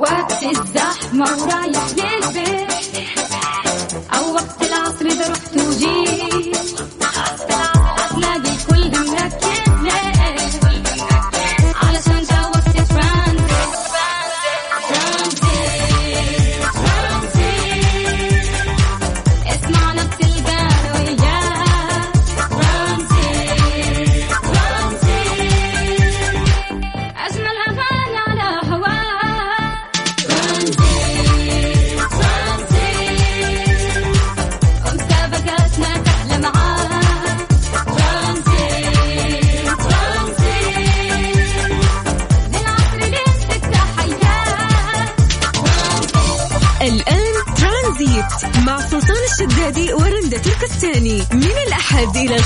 وقت 0.00 0.42
الزحمة 0.42 1.24
ورايح 1.42 1.86
للبيت. 1.96 2.69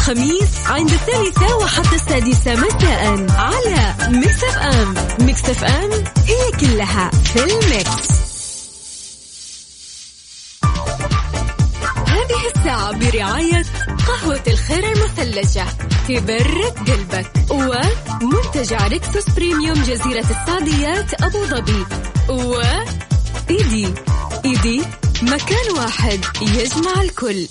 الخميس 0.09 0.67
عند 0.67 0.91
الثالثة 0.91 1.57
وحتى 1.57 1.95
السادسة 1.97 2.55
مساء 2.55 3.27
على 3.31 3.95
Mix 4.09 4.45
FM 4.45 4.95
Mix 5.21 5.45
FM 5.51 5.91
هي 6.27 6.51
كلها 6.61 7.11
في 7.11 7.45
ال 7.45 7.58
mix. 7.58 8.09
هذه 12.07 12.57
الساعة 12.57 12.93
برعاية 12.93 13.65
قهوة 14.07 14.43
الخير 14.47 14.93
المثلجة 14.93 15.67
تبرد 16.09 16.91
قلبك 16.91 17.33
ومنتجع 17.51 18.87
Rixos 18.87 19.31
Premium 19.37 19.83
جزيرة 19.83 20.27
السعديات 20.31 21.23
أبو 21.23 21.45
ظبي 21.45 21.87
و 22.29 22.63
Eddy. 23.51 23.95
Eddy 24.45 24.83
مكان 25.23 25.77
واحد 25.77 26.25
يجمع 26.43 27.03
الكل. 27.03 27.47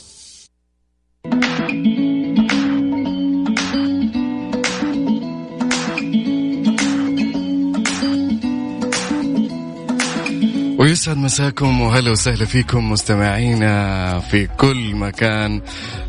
ويسعد 11.03 11.17
مساكم 11.17 11.81
وهلا 11.81 12.11
وسهلا 12.11 12.45
فيكم 12.45 12.91
مستمعينا 12.91 14.19
في 14.19 14.47
كل 14.47 14.95
مكان 14.95 15.61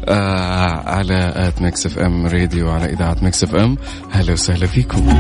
آه 0.05 0.91
على 0.91 1.33
at 1.37 1.63
Mix 1.63 1.87
FM 1.87 2.27
Radio 2.27 2.71
على 2.71 2.93
إذاعة 2.93 3.17
Mix 3.23 3.45
FM. 3.45 3.77
هلا 4.11 4.33
وسهلا 4.33 4.67
فيكم. 4.67 5.19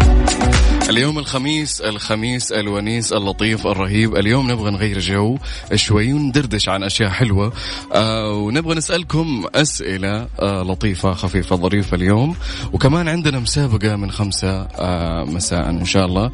اليوم 0.91 1.19
الخميس 1.19 1.81
الخميس 1.81 2.53
الونيس 2.53 3.13
اللطيف 3.13 3.67
الرهيب. 3.67 4.17
اليوم 4.17 4.51
نبغى 4.51 4.71
نغير 4.71 4.99
جو 4.99 5.39
شوي 5.75 6.13
وندردش 6.13 6.69
عن 6.69 6.83
أشياء 6.83 7.11
حلوة. 7.11 7.53
آه 7.95 8.33
ونبغى 8.33 8.75
نسألكم 8.75 9.45
أسئلة 9.55 10.27
آه 10.41 10.63
لطيفة 10.63 11.13
خفيفة 11.13 11.57
ظريفة 11.57 11.95
اليوم. 11.95 12.37
وكمان 12.73 13.09
عندنا 13.09 13.39
مسابقة 13.39 13.97
من 13.97 14.11
خمسة 14.11 14.63
آه 14.63 15.25
مساء 15.25 15.71
إن 15.71 15.85
شاء 15.85 16.07
الله. 16.07 16.31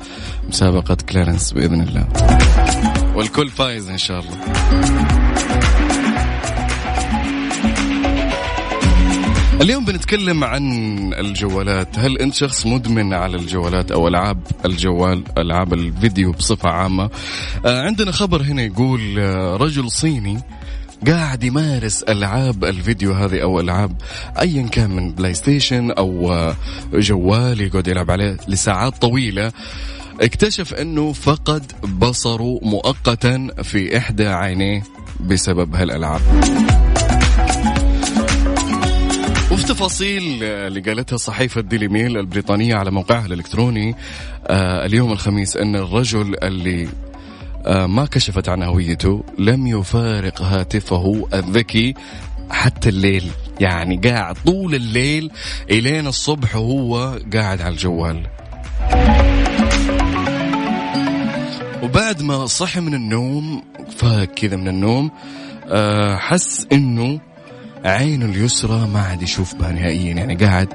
مسابقة 0.48 0.96
كلارنس 1.08 1.52
بإذن 1.52 1.80
الله. 1.80 2.08
والكل 3.20 3.48
فايز 3.48 3.88
إن 3.88 3.98
شاء 3.98 4.20
الله. 4.20 4.36
اليوم 9.60 9.84
بنتكلم 9.84 10.44
عن 10.44 10.64
الجوالات. 11.14 11.98
هل 11.98 12.18
أنت 12.18 12.34
شخص 12.34 12.66
مدمن 12.66 13.14
على 13.14 13.36
الجوالات 13.36 13.90
أو 13.90 14.08
ألعاب 14.08 14.42
الجوال 14.64 15.24
ألعاب 15.38 15.72
الفيديو 15.74 16.32
بصفة 16.32 16.68
عامة؟ 16.68 17.10
آه 17.66 17.82
عندنا 17.82 18.12
خبر 18.12 18.42
هنا 18.42 18.62
يقول 18.62 19.18
آه 19.18 19.56
رجل 19.56 19.90
صيني 19.90 20.40
قاعد 21.06 21.44
يمارس 21.44 22.02
ألعاب 22.02 22.64
الفيديو 22.64 23.12
هذه 23.12 23.42
أو 23.42 23.60
ألعاب 23.60 23.96
ايا 24.40 24.62
كان 24.62 24.90
من 24.90 25.12
PlayStation 25.12 25.90
أو 25.90 26.32
آه، 26.32 26.56
جوال 26.94 27.60
يقعد 27.60 27.88
يلعب 27.88 28.10
عليه 28.10 28.36
لساعات 28.48 29.02
طويلة. 29.02 29.52
اكتشف 30.20 30.74
أنه 30.74 31.12
فقد 31.12 31.72
بصره 31.98 32.58
مؤقتا 32.62 33.48
في 33.62 33.98
إحدى 33.98 34.26
عينيه 34.26 34.82
بسبب 35.20 35.74
هالألعاب. 35.74 36.20
وفي 39.52 39.64
تفاصيل 39.66 40.44
اللي 40.44 40.80
قالتها 40.80 41.16
صحيفة 41.16 41.60
ديلي 41.60 41.88
ميل 41.88 42.18
البريطانية 42.18 42.74
على 42.74 42.90
موقعها 42.90 43.26
الإلكتروني 43.26 43.94
آه 44.46 44.86
اليوم 44.86 45.12
الخميس 45.12 45.56
أن 45.56 45.76
الرجل 45.76 46.36
اللي 46.42 46.88
آه 47.66 47.86
ما 47.86 48.06
كشفت 48.06 48.48
عن 48.48 48.62
هويته 48.62 49.24
لم 49.38 49.66
يفارق 49.66 50.42
هاتفه 50.42 51.28
الذكي 51.34 51.94
حتى 52.50 52.88
الليل. 52.88 53.30
يعني 53.60 53.96
قاعد 53.96 54.36
طول 54.46 54.74
الليل 54.74 55.30
إلين 55.70 56.06
الصبح 56.06 56.56
وهو 56.56 57.18
قاعد 57.32 57.60
على 57.60 57.72
الجوال. 57.72 58.26
وبعد 61.82 62.22
ما 62.22 62.46
صحي 62.46 62.80
من 62.80 62.94
النوم 62.94 63.62
فاق 63.96 64.24
كذا 64.24 64.56
من 64.56 64.68
النوم 64.68 65.10
آه 65.68 66.16
حس 66.16 66.66
إنه 66.72 67.20
عينه 67.84 68.24
اليسرى 68.26 68.86
ما 68.86 69.00
عاد 69.00 69.22
يشوف 69.22 69.54
بها 69.54 69.72
نهائيا. 69.72 70.14
يعني 70.14 70.34
قاعد 70.34 70.68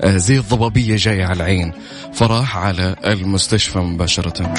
آه 0.00 0.16
زي 0.16 0.38
الضبابية 0.38 0.96
جاية 0.96 1.24
على 1.24 1.36
العين. 1.36 1.72
فراح 2.12 2.56
على 2.56 2.96
المستشفى 3.04 3.78
مباشرة. 3.78 4.54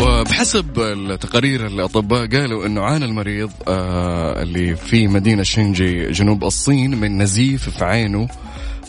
وبحسب 0.00 0.80
التقارير 0.80 1.66
الأطباء 1.66 2.26
قالوا 2.26 2.66
إنه 2.66 2.82
عانى 2.82 3.04
المريض 3.04 3.50
آه 3.68 4.42
اللي 4.42 4.76
في 4.76 5.08
مدينة 5.08 5.42
شينجي 5.42 6.10
جنوب 6.10 6.44
الصين 6.44 7.00
من 7.00 7.22
نزيف 7.22 7.68
في 7.70 7.84
عينه 7.84 8.28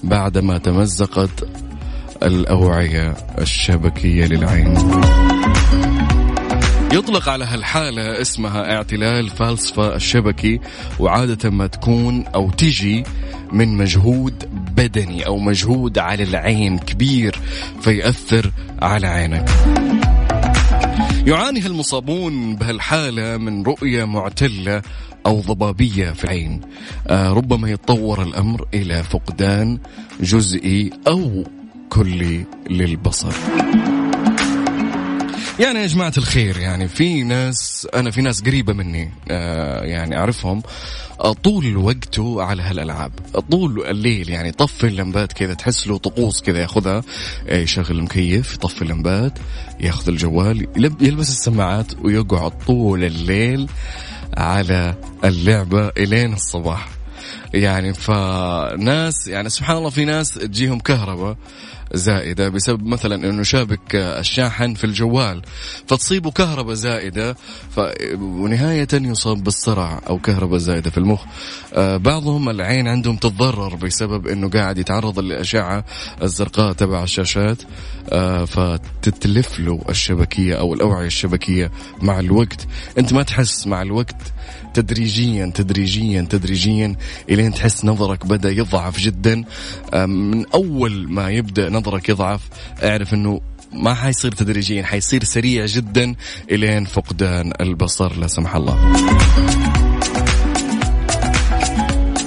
بعدما 0.03 0.57
تمزقت 0.57 1.47
الأوعية 2.23 3.15
الشبكية 3.41 4.25
للعين. 4.25 4.73
يطلق 6.93 7.29
على 7.29 7.45
هالحالة 7.45 8.21
اسمها 8.21 8.75
اعتلال 8.75 9.29
فالسفا 9.29 9.95
الشبكي 9.95 10.59
وعادة 10.99 11.49
ما 11.49 11.67
تكون 11.67 12.25
أو 12.27 12.49
تجي 12.51 13.03
من 13.51 13.77
مجهود 13.77 14.43
بدني 14.75 15.25
أو 15.25 15.37
مجهود 15.37 15.97
على 15.97 16.23
العين 16.23 16.77
كبير 16.77 17.39
فيأثر 17.81 18.51
على 18.81 19.07
عينك. 19.07 19.49
يعاني 21.27 21.65
المصابون 21.65 22.55
بهالحالة 22.55 23.37
من 23.37 23.63
رؤية 23.63 24.05
معتلة 24.05 24.81
أو 25.25 25.41
ضبابية 25.41 26.11
في 26.11 26.23
العين. 26.23 26.61
آه 27.07 27.33
ربما 27.33 27.69
يتطور 27.69 28.23
الأمر 28.23 28.67
إلى 28.73 29.03
فقدان 29.03 29.79
جزئي 30.21 30.89
أو 31.07 31.43
كلي 31.89 32.45
للبصر. 32.69 33.33
يعني 35.59 35.79
يا 35.79 35.87
جماعة 35.87 36.13
الخير 36.17 36.57
يعني 36.57 36.87
في 36.87 37.23
ناس 37.23 37.87
أنا 37.95 38.11
في 38.11 38.21
ناس 38.21 38.41
قريبة 38.41 38.73
مني 38.73 39.11
آه 39.31 39.81
يعني 39.83 40.17
أعرفهم 40.17 40.61
طول 41.43 41.77
وقته 41.77 42.41
على 42.43 42.61
هالألعاب. 42.63 43.11
طول 43.51 43.85
الليل 43.87 44.29
يعني 44.29 44.51
طفي 44.51 44.87
اللمبات 44.87 45.33
كذا 45.33 45.53
تحس 45.53 45.87
له 45.87 45.97
طقوس 45.97 46.41
كذا 46.41 46.59
ياخذها. 46.61 47.03
آه، 47.47 47.57
يشغل 47.57 47.97
المكيف 47.97 48.53
يطفي 48.53 48.81
اللمبات 48.81 49.33
ياخذ 49.79 50.09
الجوال 50.09 50.67
يلب- 50.77 51.01
يلبس 51.01 51.29
السماعات 51.29 51.87
ويقعد 52.03 52.51
طول 52.67 53.03
الليل 53.03 53.67
على 54.37 54.95
اللعبة 55.23 55.87
إلين 55.87 56.33
الصباح. 56.33 56.89
يعني 57.53 57.93
فناس 57.93 59.27
يعني 59.27 59.49
سبحان 59.49 59.77
الله 59.77 59.89
في 59.89 60.05
ناس 60.05 60.33
تجيهم 60.33 60.79
كهرباء 60.79 61.37
زائدة 61.93 62.49
بسبب 62.49 62.85
مثلا 62.85 63.29
إنه 63.29 63.43
شابك 63.43 63.95
الشاحن 63.95 64.73
في 64.73 64.83
الجوال 64.83 65.41
فتصيبه 65.87 66.31
كهرباء 66.31 66.73
زائدة 66.73 67.33
ف... 67.75 67.79
ونهاية 68.19 68.87
يصاب 68.93 69.43
بالصرع 69.43 70.01
أو 70.09 70.19
كهرباء 70.19 70.57
زائدة 70.57 70.89
في 70.89 70.97
المخ. 70.97 71.23
آه 71.73 71.97
بعضهم 71.97 72.49
العين 72.49 72.87
عندهم 72.87 73.15
تتضرر 73.15 73.75
بسبب 73.75 74.27
إنه 74.27 74.49
قاعد 74.49 74.77
يتعرض 74.77 75.19
للأشعة 75.19 75.85
الزرقاء 76.21 76.73
تبع 76.73 77.03
الشاشات. 77.03 77.57
آه 78.09 78.45
فتتلف 78.45 79.59
له 79.59 79.81
الشبكية 79.89 80.55
أو 80.55 80.73
الأوعية 80.73 81.07
الشبكية 81.07 81.71
مع 82.01 82.19
الوقت. 82.19 82.67
أنت 82.97 83.13
ما 83.13 83.23
تحس 83.23 83.67
مع 83.67 83.81
الوقت 83.81 84.34
تدريجيا 84.75 85.51
تدريجيا 85.55 86.27
تدريجيا 86.29 86.95
إلين 87.29 87.53
تحس 87.53 87.85
نظرك 87.85 88.25
بدأ 88.25 88.51
يضعف 88.51 88.99
جدا. 88.99 89.43
من 89.93 90.45
أول 90.53 91.11
ما 91.11 91.29
يبدأ 91.29 91.69
نظرك 91.69 92.09
يضعف 92.09 92.41
أعرف 92.83 93.13
إنه 93.13 93.41
ما 93.73 93.93
حيصير 93.93 94.31
تدريجيا 94.31 94.83
حيصير 94.83 95.23
سريع 95.23 95.65
جدا 95.65 96.15
إلين 96.51 96.85
فقدان 96.85 97.53
البصر 97.61 98.19
لا 98.19 98.27
سمح 98.27 98.55
الله. 98.55 98.75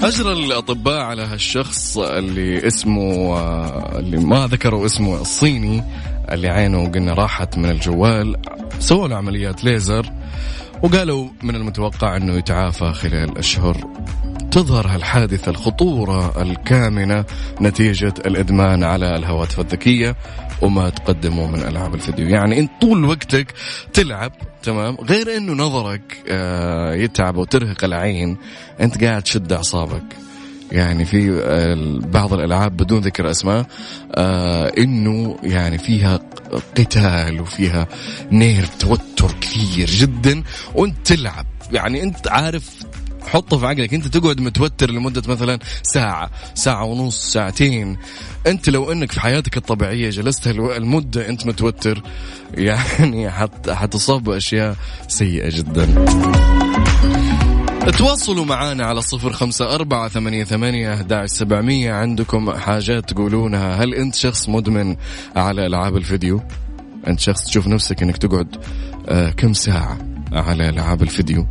أجرى 0.02 0.32
الأطباء 0.32 1.00
على 1.00 1.22
هالشخص 1.22 1.98
اللي 1.98 2.66
اسمه 2.66 3.36
آه، 3.36 3.98
اللي 3.98 4.16
ما 4.16 4.46
ذكروا 4.46 4.86
اسمه 4.86 5.20
الصيني 5.20 5.84
اللي 6.32 6.48
عينه 6.48 6.88
قلنا 6.88 7.14
راحت 7.14 7.58
من 7.58 7.70
الجوال 7.70 8.36
سووا 8.80 9.08
له 9.08 9.16
عمليات 9.16 9.64
ليزر. 9.64 10.12
وقالوا 10.82 11.28
من 11.42 11.54
المتوقع 11.54 12.16
أنه 12.16 12.34
يتعافى 12.34 12.92
خلال 12.92 13.38
أشهر 13.38 13.76
تظهر 14.50 14.86
هالحادثة 14.86 15.50
الخطورة 15.50 16.42
الكامنة 16.42 17.24
نتيجة 17.60 18.14
الإدمان 18.26 18.84
على 18.84 19.16
الهواتف 19.16 19.60
الذكية 19.60 20.16
وما 20.62 20.90
تقدمه 20.90 21.46
من 21.46 21.62
ألعاب 21.62 21.94
الفيديو. 21.94 22.28
يعني 22.28 22.58
أنت 22.58 22.70
طول 22.80 23.04
وقتك 23.04 23.54
تلعب 23.92 24.32
تمام؟ 24.62 24.94
غير 24.94 25.36
أنه 25.36 25.52
نظرك 25.52 26.22
آه، 26.28 26.94
يتعب 26.94 27.36
وترهق 27.36 27.84
العين 27.84 28.36
أنت 28.80 29.04
قاعد 29.04 29.22
تشد 29.22 29.52
أعصابك. 29.52 30.27
يعني 30.72 31.04
في 31.04 31.30
بعض 32.12 32.32
الألعاب 32.32 32.76
بدون 32.76 33.00
ذكر 33.00 33.30
أسماء 33.30 33.66
آه 34.14 34.72
إنه 34.78 35.38
يعني 35.42 35.78
فيها 35.78 36.20
قتال 36.76 37.40
وفيها 37.40 37.86
نيرف 38.32 38.74
توتر 38.76 39.32
كثير 39.40 39.86
جدا 39.86 40.42
وأنت 40.74 40.96
تلعب. 41.04 41.46
يعني 41.72 42.02
أنت 42.02 42.28
عارف 42.28 42.70
حطه 43.26 43.58
في 43.58 43.66
عقلك 43.66 43.94
أنت 43.94 44.06
تقعد 44.06 44.40
متوتر 44.40 44.90
لمدة 44.90 45.22
مثلا 45.28 45.58
ساعة 45.82 46.30
ساعة 46.54 46.84
ونص 46.84 47.32
ساعتين. 47.32 47.96
أنت 48.46 48.68
لو 48.70 48.92
إنك 48.92 49.12
في 49.12 49.20
حياتك 49.20 49.56
الطبيعية 49.56 50.10
جلست 50.10 50.46
المدة 50.46 51.28
أنت 51.28 51.46
متوتر 51.46 52.02
يعني 52.54 53.30
حت 53.30 53.70
حتصاب 53.70 54.24
باشياء 54.24 54.76
سيئة 55.08 55.48
جدا. 55.56 56.04
تواصلوا 57.90 58.44
معنا 58.44 58.86
على 58.86 59.02
صفر 59.02 59.32
خمسة 59.32 59.74
أربعة 59.74 60.08
ثمانية, 60.08 60.44
ثمانية 60.44 61.26
سبعمية. 61.26 61.92
عندكم 61.92 62.50
حاجات 62.50 63.10
تقولونها. 63.10 63.84
هل 63.84 63.94
أنت 63.94 64.14
شخص 64.14 64.48
مدمن 64.48 64.96
على 65.36 65.66
ألعاب 65.66 65.96
الفيديو؟ 65.96 66.40
أنت 67.06 67.20
شخص 67.20 67.44
تشوف 67.44 67.66
نفسك 67.66 68.02
أنك 68.02 68.16
تقعد 68.16 68.56
آه، 69.08 69.30
كم 69.30 69.52
ساعة 69.52 69.98
على 70.32 70.68
ألعاب 70.68 71.02
الفيديو؟ 71.02 71.46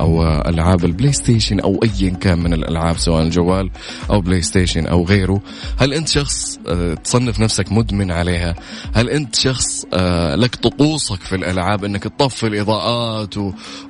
أو 0.00 0.22
ألعاب 0.48 0.84
ال 0.84 1.12
PlayStation 1.12 1.60
أو 1.60 1.80
ايا 1.82 2.10
كان 2.10 2.38
من 2.38 2.52
الألعاب 2.52 2.98
سواء 2.98 3.22
الجوال 3.22 3.70
أو 4.10 4.20
PlayStation 4.20 4.86
أو 4.86 5.04
غيره. 5.04 5.40
هل 5.78 5.94
أنت 5.94 6.08
شخص 6.08 6.58
آه، 6.66 6.94
تصنف 6.94 7.40
نفسك 7.40 7.72
مدمن 7.72 8.10
عليها؟ 8.10 8.54
هل 8.94 9.10
أنت 9.10 9.36
شخص 9.36 9.84
آه، 9.94 10.34
لك 10.34 10.54
طقوسك 10.54 11.20
في 11.20 11.34
الألعاب 11.34 11.84
إنك 11.84 12.02
تطفي 12.02 12.46
الإضاءات. 12.46 13.34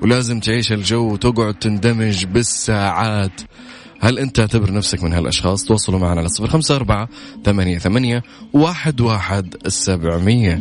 ولازم 0.02 0.40
تعيش 0.40 0.72
الجو 0.72 1.12
وتقعد 1.12 1.54
تندمج 1.54 2.24
بالساعات؟ 2.24 3.40
هل 4.00 4.18
أنت 4.18 4.36
تعتبر 4.36 4.72
نفسك 4.72 5.02
من 5.02 5.12
هالأشخاص؟ 5.12 5.64
تواصلوا 5.64 5.98
معنا 5.98 6.20
على 6.20 6.28
صفر 6.28 6.48
خمسة 6.48 6.76
أربعة 6.76 7.08
ثمانية 7.44 7.78
ثمانية 7.78 8.22
واحد 8.52 9.00
واحد 9.00 9.54
سبعمية. 9.68 10.60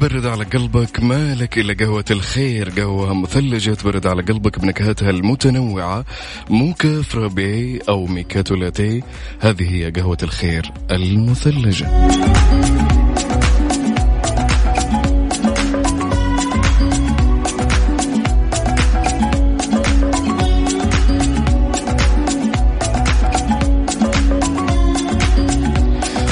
تبرد 0.00 0.26
على 0.26 0.44
قلبك 0.44 1.02
مالك 1.02 1.58
إلا 1.58 1.74
قهوة 1.74 2.04
الخير 2.10 2.70
قهوة 2.70 3.14
مثلجة 3.14 3.70
تبرد 3.70 4.06
على 4.06 4.22
قلبك 4.22 4.58
بنكهاتها 4.58 5.10
المتنوعة 5.10 6.04
موكا 6.50 7.02
فرابي 7.02 7.78
أو 7.88 8.06
ميكاتو 8.06 8.54
لاتيه 8.54 9.02
هذه 9.40 9.74
هي 9.74 9.90
قهوة 9.90 10.18
الخير 10.22 10.72
المثلجة. 10.90 11.86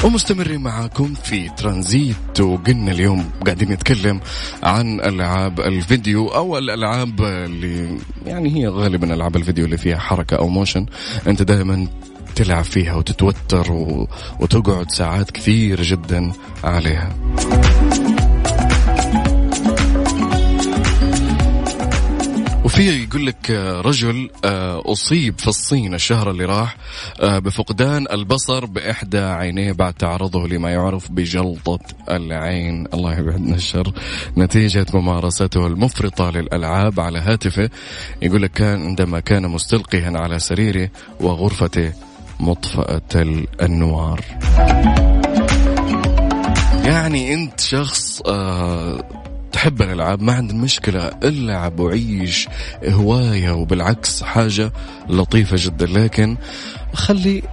ومستمرين 0.03 0.61
معاكم 0.61 1.13
في 1.13 1.49
ترانزيت 1.49 2.41
وقلنا 2.41 2.91
اليوم 2.91 3.29
قاعدين 3.45 3.71
نتكلم 3.71 4.19
عن 4.63 4.99
ألعاب 5.01 5.59
الفيديو 5.59 6.27
أو 6.27 6.57
الألعاب 6.57 7.21
اللي 7.21 7.97
يعني 8.25 8.55
هي 8.55 8.67
غالبا 8.67 9.13
ألعاب 9.13 9.35
الفيديو 9.35 9.65
اللي 9.65 9.77
فيها 9.77 9.97
حركة 9.97 10.37
أو 10.37 10.47
موشن 10.47 10.85
أنت 11.27 11.41
دائما 11.41 11.87
تلعب 12.35 12.63
فيها 12.63 12.95
وتتوتر 12.95 13.71
و... 13.71 14.07
وتقعد 14.39 14.91
ساعات 14.91 15.31
كثير 15.31 15.81
جدا 15.81 16.31
عليها. 16.63 17.15
وفي 22.69 23.03
يقول 23.03 23.25
لك 23.25 23.51
آه، 23.51 23.81
رجل 23.81 24.29
آه، 24.45 24.81
أصيب 24.85 25.39
في 25.39 25.47
الصين 25.47 25.93
الشهر 25.93 26.31
اللي 26.31 26.45
راح 26.45 26.77
آه، 27.19 27.39
بفقدان 27.39 28.05
البصر 28.11 28.65
بإحدى 28.65 29.19
عينيه 29.19 29.71
بعد 29.71 29.93
تعرضه 29.93 30.47
لما 30.47 30.71
يعرف 30.71 31.11
بجلطة 31.11 31.79
العين. 32.09 32.87
الله 32.93 33.19
يبعدنا 33.19 33.55
الشر. 33.55 33.91
نتيجة 34.37 34.85
ممارسته 34.93 35.67
المفرطة 35.67 36.29
للألعاب 36.29 36.99
على 36.99 37.19
هاتفه. 37.19 37.69
يقول 38.21 38.41
لك 38.41 38.51
كان 38.51 38.81
عندما 38.81 39.19
كان 39.19 39.47
مستلقيا 39.47 40.11
على 40.15 40.39
سريره 40.39 40.89
وغرفته 41.19 41.93
مطفأة 42.39 43.01
الأنوار. 43.15 44.21
يعني 46.85 47.33
أنت 47.33 47.59
شخص 47.59 48.21
تحب 49.51 49.81
الألعاب؟ 49.81 50.21
ما 50.21 50.33
عندك 50.33 50.55
مشكلة 50.55 51.11
العب 51.23 51.79
وعيش 51.79 52.47
هواية 52.85 53.51
وبالعكس 53.51 54.23
حاجة 54.23 54.71
لطيفة 55.09 55.55
جدا. 55.59 55.85
لكن 55.85 56.37
خلي 56.93 57.43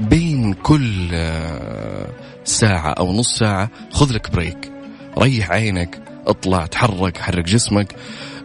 بين 0.00 0.52
كل 0.52 1.08
آه، 1.12 2.06
ساعة 2.44 2.90
أو 2.90 3.12
نص 3.12 3.38
ساعة 3.38 3.70
خذ 3.92 4.12
لك 4.12 4.30
بريك. 4.30 4.72
ريح 5.18 5.50
عينك 5.50 6.02
اطلع 6.26 6.66
تحرك 6.66 7.16
حرك 7.16 7.44
جسمك 7.44 7.94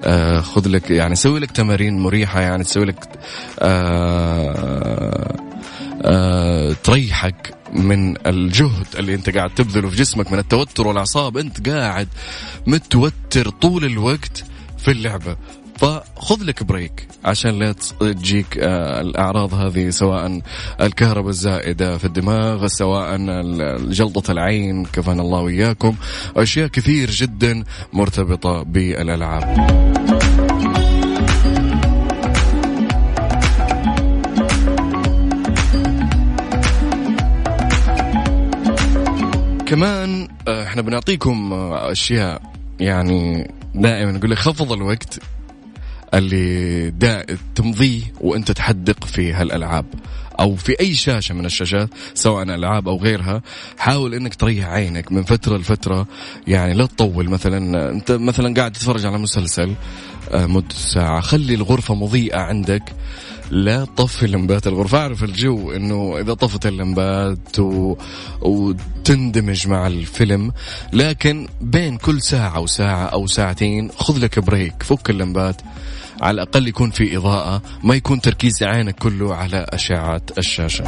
آه 0.04 0.40
خذ 0.42 0.68
لك 0.68 0.92
يعني 0.92 1.16
سوي 1.16 1.40
لك 1.40 1.52
تمارين 1.52 2.00
مريحة 2.00 2.42
يعني 2.42 2.64
تسوي 2.64 2.86
لك 2.86 3.08
آه 3.60 5.36
تريحك. 6.84 7.55
من 7.74 8.28
الجهد 8.28 8.88
اللي 9.00 9.16
انت 9.16 9.30
قاعد 9.30 9.50
تبذله 9.50 9.90
في 9.90 9.96
جسمك 9.96 10.32
من 10.32 10.40
التوتر 10.40 10.88
والأعصاب 10.88 11.38
انت 11.38 11.70
قاعد 11.70 12.08
متوتر 12.68 13.50
طول 13.50 13.86
الوقت 13.86 14.44
في 14.78 14.92
اللعبة. 14.92 15.38
فخذ 15.78 16.44
لك 16.44 16.64
بريك 16.64 17.08
عشان 17.26 17.60
لا 17.60 17.76
تجيك 18.00 18.58
آه، 18.58 19.02
الأعراض 19.02 19.54
هذه 19.54 19.90
سواء 19.90 20.42
الكهرباء 20.82 21.30
الزائدة 21.30 21.98
في 21.98 22.06
الدماغ 22.06 22.68
سواء 22.68 23.18
جلطة 23.92 24.32
العين 24.32 24.86
كفانا 24.86 25.22
الله 25.22 25.40
وإياكم. 25.40 25.96
أشياء 26.38 26.68
كثير 26.68 27.12
جدا 27.12 27.64
مرتبطة 27.94 28.64
بالألعاب. 28.64 30.45
كمان 39.66 40.28
آه، 40.48 40.64
إحنا 40.64 40.82
بنعطيكم 40.82 41.54
آه، 41.54 41.92
أشياء 41.92 42.42
يعني 42.80 43.52
دائما 43.76 44.12
نقول 44.12 44.32
لك 44.32 44.38
خفض 44.38 44.72
الوقت 44.72 45.20
اللي 46.14 46.90
دا 46.90 47.26
تمضيه 47.56 48.02
وأنت 48.22 48.52
تحدق 48.52 49.04
في 49.04 49.34
هالألعاب 49.34 49.86
أو 50.40 50.56
في 50.56 50.80
أي 50.80 50.94
شاشة 50.94 51.36
من 51.36 51.46
الشاشات 51.46 51.90
سواء 52.14 52.44
ألعاب 52.44 52.88
أو 52.88 52.98
غيرها. 52.98 53.42
حاول 53.78 54.14
إنك 54.14 54.36
تريح 54.36 54.68
عينك 54.68 55.12
من 55.12 55.24
فترة 55.24 55.58
لفترة 55.58 56.08
يعني 56.48 56.74
لا 56.74 56.86
تطول. 56.86 57.30
مثلا 57.30 57.90
أنت 57.90 58.12
مثلا 58.12 58.54
قاعد 58.54 58.72
تتفرج 58.72 59.06
على 59.06 59.18
مسلسل 59.18 59.74
آه، 60.32 60.46
مدة 60.46 60.76
ساعة 60.76 61.22
خلي 61.22 61.54
الغرفة 61.54 61.96
مضيئة 61.96 62.38
عندك. 62.40 62.84
لا 63.52 63.86
طفي 63.86 64.28
لمبات 64.28 64.68
الغرفة 64.68 64.98
أعرف 64.98 65.24
الجو 65.24 65.72
أنه 65.72 66.20
إذا 66.20 66.34
طفت 66.34 66.66
اللمبات 66.66 67.60
و... 67.60 67.96
وتندمج 68.42 69.68
مع 69.68 69.88
الفيلم 69.88 70.52
لكن 70.94 71.48
بين 71.62 71.98
كل 71.98 72.22
ساعة 72.22 72.60
وساعة 72.60 73.06
أو 73.06 73.28
ساعتين 73.28 73.92
خذ 73.98 74.20
لك 74.20 74.40
break 74.40 74.84
فك 74.84 75.10
اللمبات 75.10 75.62
على 76.22 76.36
الأقل 76.36 76.68
يكون 76.68 76.92
في 76.92 77.18
إضاءة 77.18 77.62
ما 77.84 77.96
يكون 77.96 78.22
تركيز 78.22 78.64
عينك 78.64 78.96
كله 78.96 79.36
على 79.36 79.66
أشعة 79.70 80.22
الشاشة. 80.38 80.84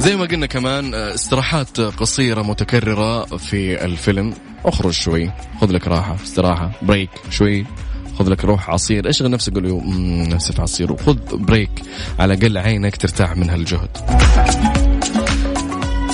زي 0.00 0.16
ما 0.16 0.24
قلنا 0.24 0.46
كمان 0.46 0.94
آه، 0.94 1.14
استراحات 1.14 1.80
قصيرة 1.80 2.42
متكررة 2.42 3.24
في 3.36 3.84
الفيلم. 3.84 4.34
اخرج 4.64 4.92
شوي 4.92 5.30
خذ 5.60 5.70
لك 5.72 5.88
راحة 5.88 6.16
استراحة 6.24 6.70
break 6.82 7.10
شوي 7.30 7.66
خذ 8.18 8.28
لك 8.28 8.44
روح 8.44 8.70
عصير. 8.70 9.10
اشغل 9.10 9.30
نفسك 9.30 9.52
قول 9.54 9.68
له 9.68 9.78
"مم، 9.80 10.22
نفسي 10.22 10.52
في 10.52 10.62
عصير 10.62 10.92
وخذ 10.92 11.16
break 11.36 11.70
على 12.18 12.34
الأقل 12.34 12.58
عينك 12.58 12.96
ترتاح 12.96 13.36
من 13.36 13.50
هالجهد. 13.50 13.88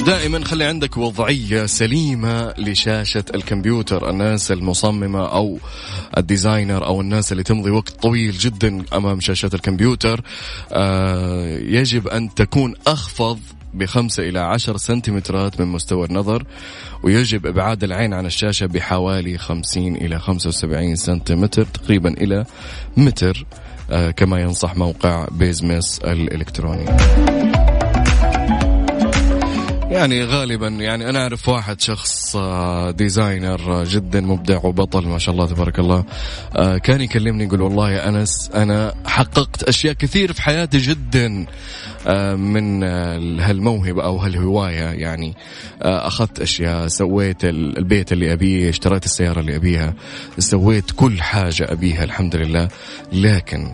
دائما 0.07 0.45
خلي 0.45 0.65
عندك 0.65 0.97
وضعية 0.97 1.67
سليمة 1.67 2.55
لشاشة 2.59 3.25
الكمبيوتر. 3.35 4.11
الناس 4.11 4.53
المصممة 4.53 5.27
أو 5.27 5.59
ال 6.19 6.26
designer 6.26 6.87
أو 6.87 7.01
الناس 7.01 7.33
اللي 7.33 7.43
تمضي 7.43 7.71
وقت 7.71 7.91
طويل 8.03 8.33
جدا 8.33 8.85
أمام 8.95 9.21
شاشة 9.21 9.51
الكمبيوتر 9.55 10.21
آه 10.73 11.59
يجب 11.59 12.09
أن 12.09 12.35
تكون 12.35 12.75
أخفض 12.87 13.39
بخمسة 13.79 14.29
إلى 14.29 14.39
عشر 14.39 14.77
سنتيمترات 14.77 15.61
من 15.61 15.67
مستوى 15.67 16.07
النظر 16.07 16.45
ويجب 17.03 17.47
إبعاد 17.47 17.85
العين 17.85 18.15
عن 18.15 18.27
الشاشة 18.27 18.67
بحوالي 18.67 19.39
خمسين 19.39 19.97
إلى 19.97 20.19
خمسة 20.19 20.49
وسبعين 20.49 20.97
سنتيمتر 20.97 21.65
تقريبا 21.65 22.09
إلى 22.09 22.45
متر 22.97 23.47
آه 23.91 24.11
كما 24.11 24.41
ينصح 24.41 24.77
موقع 24.77 25.27
بيزمس 25.31 25.99
الإلكتروني. 25.99 26.87
يعني 29.97 30.25
غالبا 30.25 30.69
يعني 30.69 31.09
أنا 31.11 31.23
أعرف 31.23 31.49
واحد 31.49 31.81
شخص 31.81 32.37
آه، 32.37 32.91
designer 32.91 33.81
آه، 33.81 33.85
جدا 33.89 34.21
مبدع 34.21 34.59
وبطل 34.65 35.07
ما 35.07 35.19
شاء 35.19 35.35
الله 35.35 35.47
تبارك 35.47 35.79
الله 35.79 36.05
آه، 36.57 36.79
كان 36.79 37.01
يكلمني 37.01 37.45
يقول 37.45 37.61
والله 37.63 37.91
يا 37.91 38.09
أنس 38.09 38.51
أنا 38.55 38.95
حققت 39.07 39.63
أشياء 39.63 39.93
كثير 39.95 40.33
في 40.33 40.43
حياتي 40.43 40.79
جدا 40.79 41.47
من 42.37 42.83
هالموهبة 43.41 44.05
أو 44.05 44.17
هالهواية 44.17 44.85
يعني 44.91 45.35
أخذت 45.83 46.41
أشياء 46.41 46.87
سويت 46.89 47.45
ال- 47.45 47.79
البيت 47.79 48.13
اللي 48.13 48.33
أبيه 48.33 48.69
اشتريت 48.71 49.05
السيارة 49.05 49.41
اللي 49.41 49.57
أبيها 49.57 49.95
سويت 50.39 50.91
كل 50.97 51.23
حاجة 51.23 51.73
أبيها 51.73 52.05
الحمد 52.05 52.37
لله 52.37 52.69
لكن 53.13 53.73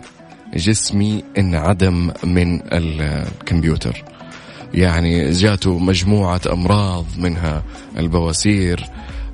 جسمي 0.55 1.25
انعدم 1.39 2.11
من 2.25 2.61
الكمبيوتر. 2.73 4.05
يعني 4.75 5.31
جاته 5.31 5.79
مجموعة 5.79 6.41
أمراض 6.53 7.07
منها 7.19 7.63
البواسير. 7.99 8.85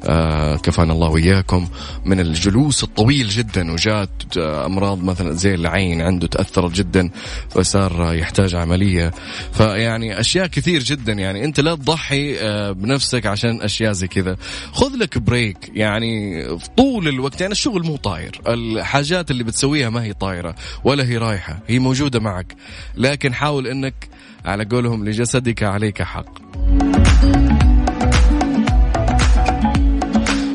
آه 0.04 0.57
كفانا 0.57 0.92
الله 0.92 1.09
وإياكم. 1.09 1.68
من 2.04 2.21
الجلوس 2.21 2.85
الطويل 2.85 3.28
جدا 3.28 3.73
وجات 3.73 4.11
آه، 4.38 4.66
أمراض 4.66 5.02
مثلا 5.02 5.33
زي 5.33 5.54
العين 5.54 6.02
عنده 6.02 6.26
تأثرت 6.26 6.73
جدا 6.73 7.11
فصار 7.50 8.14
يحتاج 8.14 8.54
عملية. 8.54 9.12
فيعني 9.52 10.21
أشياء 10.21 10.47
كثير 10.47 10.83
جدا. 10.83 11.12
يعني 11.12 11.45
أنت 11.45 11.61
لا 11.61 11.75
تضحي 11.75 12.38
آه 12.38 12.73
بنفسك 12.73 13.26
عشان 13.26 13.62
أشياء 13.62 13.92
زي 13.92 14.09
كذا. 14.09 14.37
خذ 14.73 14.97
لك 14.97 15.18
بريك. 15.18 15.71
يعني 15.75 16.42
طول 16.76 17.09
الوقت 17.09 17.40
يعني 17.40 17.52
الشغل 17.52 17.83
مو 17.87 17.97
طاير. 17.97 18.40
الحاجات 18.49 19.30
اللي 19.30 19.45
بتسويها 19.45 19.90
ما 19.90 20.02
هي 20.02 20.12
طايرة 20.12 20.54
ولا 20.85 21.04
هي 21.04 21.16
رايحة. 21.16 21.59
هي 21.68 21.78
موجودة 21.78 22.21
معك. 22.21 22.57
لكن 22.97 23.35
حاول 23.35 23.66
أنك 23.66 24.09
على 24.45 24.64
قولهم 24.64 25.04
لجسدك 25.04 25.62
عليك 25.62 26.02
حق. 26.02 26.38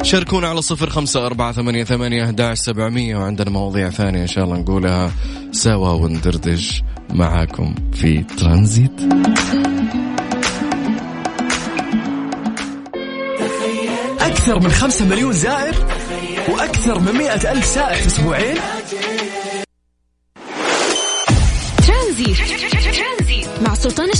شاركونا 0.03 0.47
على 0.47 0.61
صفر 0.61 0.89
خمسة 0.89 1.25
أربعة 1.25 1.51
ثمانية 1.51 1.83
ثمانية 1.83 2.25
أحداش 2.25 2.57
سبعمية 2.57 3.17
وعندنا 3.17 3.49
مواضيع 3.49 3.89
ثانية 3.89 4.21
إن 4.21 4.27
شاء 4.27 4.43
الله 4.43 4.57
نقولها 4.57 5.11
سوا 5.51 5.89
وندردش 5.89 6.83
معاكم 7.09 7.75
في 7.93 8.23
ترانزيت. 8.23 8.91
أكثر 14.19 14.59
من 14.59 14.69
خمسة 14.71 15.05
مليون 15.05 15.33
زائر 15.33 15.75
وأكثر 16.49 16.99
من 16.99 17.11
مئة 17.15 17.51
ألف 17.51 17.65
سائح 17.65 17.97
في 17.97 18.07
أسبوعين. 18.07 18.55
ترانزيت. 21.87 22.72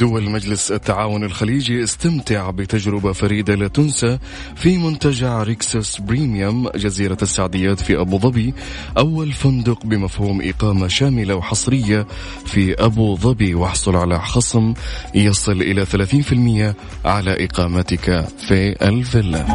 دول 0.00 0.30
مجلس 0.30 0.72
التعاون 0.72 1.24
الخليجي 1.24 1.84
استمتع 1.84 2.50
بتجربة 2.50 3.12
فريدة 3.12 3.54
لا 3.54 3.68
تنسى 3.68 4.18
في 4.56 4.78
منتجع 4.78 5.42
ريكسوس 5.42 6.00
بريميوم 6.00 6.68
جزيرة 6.68 7.18
السعديات 7.22 7.80
في 7.80 8.00
أبو 8.00 8.18
ظبي 8.18 8.54
أول 8.98 9.32
فندق 9.32 9.86
بمفهوم 9.86 10.40
إقامة 10.42 10.88
شاملة 10.88 11.34
وحصرية 11.34 12.06
في 12.46 12.74
أبو 12.74 13.16
ظبي 13.16 13.54
واحصل 13.54 13.96
على 13.96 14.20
خصم 14.20 14.74
يصل 15.14 15.62
إلى 15.62 15.86
30% 15.86 16.74
على 17.06 17.44
إقامتك 17.44 18.26
في 18.48 18.76
الفيلا. 18.88 19.46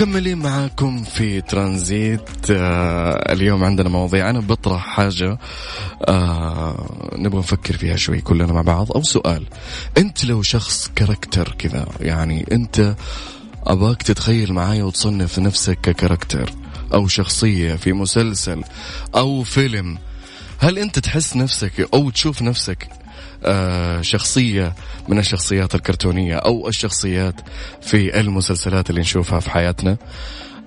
ومكملين 0.00 0.38
معاكم 0.38 1.04
في 1.04 1.40
ترانزيت. 1.40 2.50
آه 2.50 3.32
اليوم 3.32 3.64
عندنا 3.64 3.88
مواضيع. 3.88 4.30
أنا 4.30 4.40
بطرح 4.40 4.86
حاجة 4.86 5.38
آه 6.08 7.10
نبغى 7.16 7.38
نفكر 7.38 7.76
فيها 7.76 7.96
شوي 7.96 8.20
كلنا 8.20 8.52
مع 8.52 8.62
بعض. 8.62 8.92
أو 8.92 9.02
سؤال 9.02 9.46
أنت 9.98 10.24
لو 10.24 10.42
شخص 10.42 10.90
كاركتر 10.96 11.54
كذا 11.58 11.86
يعني 12.00 12.46
أنت 12.52 12.96
أباك 13.66 14.02
تتخيل 14.02 14.52
معايا 14.52 14.84
وتصنف 14.84 15.38
نفسك 15.38 15.78
ككاركتر 15.82 16.52
أو 16.94 17.08
شخصية 17.08 17.74
في 17.74 17.92
مسلسل 17.92 18.62
أو 19.14 19.42
فيلم 19.42 19.98
هل 20.58 20.78
أنت 20.78 20.98
تحس 20.98 21.36
نفسك 21.36 21.88
أو 21.94 22.10
تشوف 22.10 22.42
نفسك 22.42 22.88
شخصية 24.00 24.74
من 25.08 25.18
الشخصيات 25.18 25.74
الكرتونية 25.74 26.36
أو 26.36 26.68
الشخصيات 26.68 27.34
في 27.82 28.20
المسلسلات 28.20 28.90
اللي 28.90 29.00
نشوفها 29.00 29.40
في 29.40 29.50
حياتنا. 29.50 29.96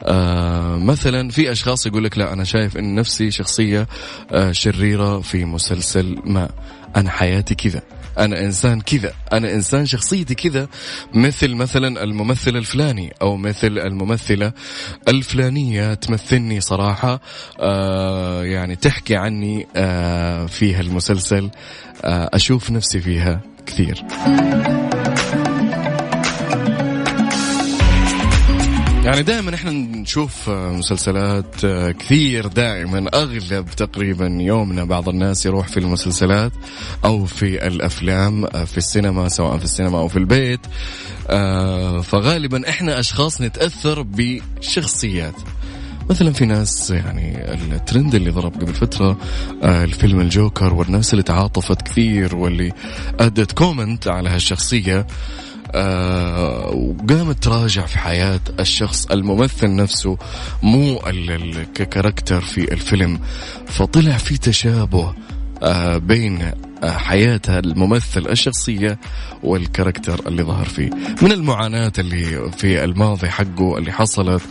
آه 0.04 0.78
مثلا 0.78 1.30
في 1.30 1.52
أشخاص 1.52 1.86
يقول 1.86 2.04
لك 2.04 2.18
لا 2.18 2.34
أنا 2.34 2.44
شايف 2.44 2.78
إن 2.78 2.96
نفسي 2.96 3.32
شخصية 3.32 3.88
آه 4.32 4.52
شريرة 4.52 5.22
في 5.22 5.46
مسلسل 5.46 6.20
ما. 6.26 6.50
أنا 6.96 7.10
حياتي 7.10 7.56
كذا. 7.56 7.82
أنا 8.20 8.40
إنسان 8.40 8.82
كذا. 8.82 9.14
أنا 9.34 9.54
إنسان 9.54 9.86
شخصيتي 9.86 10.36
كذا 10.36 10.68
مثل 11.14 11.56
مثلا 11.56 12.04
الممثل 12.04 12.58
الفلاني 12.58 13.14
أو 13.22 13.38
مثل 13.38 13.80
الممثلة 13.80 14.52
الفلانية 15.08 15.94
تمثلني 15.94 16.62
صراحة 16.62 17.22
آه 17.60 18.44
يعني 18.44 18.76
تحكي 18.76 19.16
عني 19.16 19.68
آه 19.76 20.46
في 20.46 20.74
هالمسلسل 20.74 21.50
آه 22.04 22.30
أشوف 22.34 22.72
نفسي 22.72 23.00
فيها 23.00 23.42
كثير. 23.66 24.04
يعني 29.04 29.24
دائما 29.24 29.56
إحنا 29.56 29.72
نشوف 29.72 30.50
آه، 30.50 30.72
مسلسلات 30.72 31.66
آه، 31.66 31.92
كثير 31.92 32.48
دائما 32.48 33.06
أغلب 33.14 33.66
تقريبا 33.78 34.28
يومنا 34.28 34.84
بعض 34.84 35.10
الناس 35.10 35.46
يروح 35.46 35.68
في 35.68 35.80
المسلسلات 35.80 36.52
أو 37.06 37.26
في 37.26 37.68
الأفلام 37.68 38.46
آه، 38.46 38.64
في 38.66 38.78
السينما 38.78 39.30
سواء 39.30 39.58
في 39.58 39.64
السينما 39.64 39.98
أو 39.98 40.08
في 40.08 40.18
البيت. 40.18 40.60
فغالبا 42.04 42.70
إحنا 42.70 43.00
أشخاص 43.00 43.42
نتأثر 43.42 44.02
بشخصيات. 44.02 45.36
مثلا 46.10 46.34
في 46.34 46.46
ناس 46.46 46.92
يعني 46.92 47.54
الترند 47.54 48.16
اللي 48.16 48.30
ضرب 48.30 48.54
قبل 48.54 48.74
فترة 48.74 49.18
الفيلم 49.64 50.20
الجوكر 50.20 50.74
والناس 50.74 51.14
اللي 51.14 51.24
تعاطفت 51.24 51.82
كثير 51.82 52.36
واللي 52.36 52.72
أدت 53.20 53.52
comment 53.52 54.08
على 54.08 54.30
هالشخصية. 54.30 55.08
آه 55.76 56.70
وقامت 56.70 57.44
تراجع 57.44 57.86
في 57.86 58.00
حياة 58.00 58.40
الشخص. 58.60 59.06
الممثل 59.06 59.76
نفسه 59.76 60.18
مو 60.64 61.00
ك 61.76 61.82
character 61.82 62.42
في 62.42 62.74
الفيلم 62.74 63.20
فطلع 63.68 64.18
في 64.18 64.38
تشابه 64.38 65.14
آه 65.64 65.98
بين 65.98 66.52
آه 66.84 66.92
حياة 66.92 67.42
الممثل 67.50 68.28
الشخصية 68.30 69.00
وال 69.44 69.59
character 69.59 70.28
اللي 70.28 70.44
ظهر 70.44 70.66
فيه. 70.66 70.90
من 71.22 71.32
المعاناة 71.32 71.92
اللي 72.00 72.52
في 72.58 72.84
الماضي 72.84 73.30
حقه 73.30 73.78
اللي 73.78 73.92
حصلت 73.92 74.42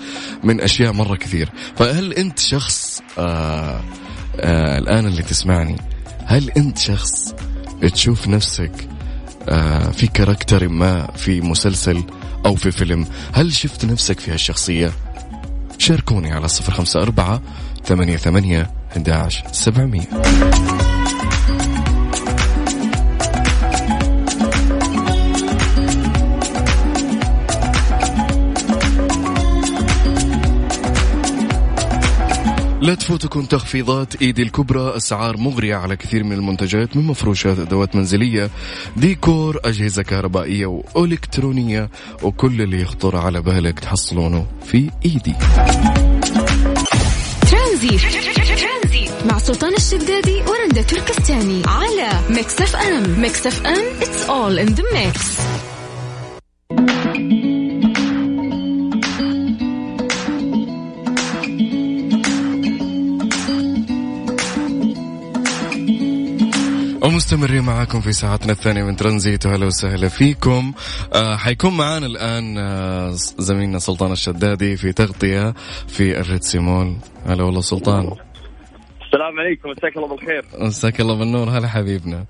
من 0.45 0.61
أشياء 0.61 0.93
مرة 0.93 1.17
كثير. 1.17 1.49
فهل 1.77 2.13
أنت 2.13 2.39
شخص 2.39 3.03
آه 3.19 3.81
آه 4.41 4.79
الآن 4.79 5.07
اللي 5.07 5.23
تسمعني 5.23 5.77
هل 6.27 6.51
أنت 6.51 6.79
شخص 6.79 7.35
تشوف 7.93 8.29
نفسك 8.29 8.89
في 9.93 10.07
كاركتر 10.15 10.69
ما 10.69 11.07
في 11.17 11.41
مسلسل 11.41 12.03
أو 12.47 12.55
في 12.55 12.71
فيلم. 12.71 13.07
هل 13.33 13.53
شفت 13.53 13.85
نفسك 13.85 14.21
في 14.21 14.31
هالشخصية؟ 14.33 14.93
شاركوني 15.79 16.33
على 16.33 16.49
صفر 16.49 16.73
خمسة 16.73 17.03
أربعة 17.03 17.43
ثمانية 17.85 18.17
ثمانية 18.17 18.71
11 18.93 19.45
700 19.53 20.03
لا 32.83 32.95
تفوتكم 32.95 33.45
تخفيضات 33.45 34.23
Eddy 34.23 34.43
الكبرى 34.43 34.97
أسعار 34.97 35.37
مغرية 35.37 35.77
على 35.77 35.97
كثير 35.97 36.25
من 36.25 36.33
المنتجات 36.33 36.97
من 36.97 37.07
مفروشات 37.07 37.59
أدوات 37.59 37.97
منزلية 37.97 38.51
ديكور 38.97 39.61
أجهزة 39.65 40.03
كهربائية 40.03 40.67
وإلكترونية 40.67 41.91
وكل 42.23 42.63
اللي 42.63 42.83
يخطر 42.83 43.17
على 43.17 43.43
بالك 43.43 43.81
تحصلونه 43.81 44.47
في 44.65 44.91
Eddy. 45.05 45.35
ترانزيت. 47.51 48.01
مع 49.31 49.39
سلطان 49.39 49.75
الشدادي 49.75 50.43
ورندا 50.43 50.83
تركستاني 50.83 51.63
على 51.67 52.21
Mix 52.31 52.61
FM. 52.61 53.21
Mix 53.21 53.47
FM 53.47 54.01
it's 54.01 54.29
all 54.29 54.59
in 54.69 54.75
the 54.75 54.85
mix. 54.95 55.43
ومستمرين 67.05 67.63
معاكم 67.63 68.01
في 68.01 68.13
ساعتنا 68.13 68.53
الثانية 68.53 68.83
من 68.83 68.97
ترانزيت. 68.97 69.47
وهلا 69.47 69.67
وسهلا 69.67 70.09
فيكم. 70.09 70.73
آه 71.15 71.37
حيكون 71.37 71.77
معانا 71.77 72.07
الآن 72.07 72.59
آه 72.59 73.11
زميلنا 73.39 73.79
سلطان 73.79 74.13
الشدادي 74.13 74.77
في 74.77 74.93
تغطية 74.93 75.55
في 75.89 76.21
الريتسي 76.21 76.59
مول 76.59 76.97
هلا 77.27 77.43
والله 77.45 77.61
سلطان. 77.61 78.05
السلام 79.07 79.41
عليكم 79.41 79.69
مساك 79.69 79.97
الله 79.97 80.09
بالخير. 80.09 80.45
مساك 80.59 81.01
الله 81.01 81.19
بالنور. 81.19 81.51
هلا 81.51 81.69
حبيبنا. 81.69 82.25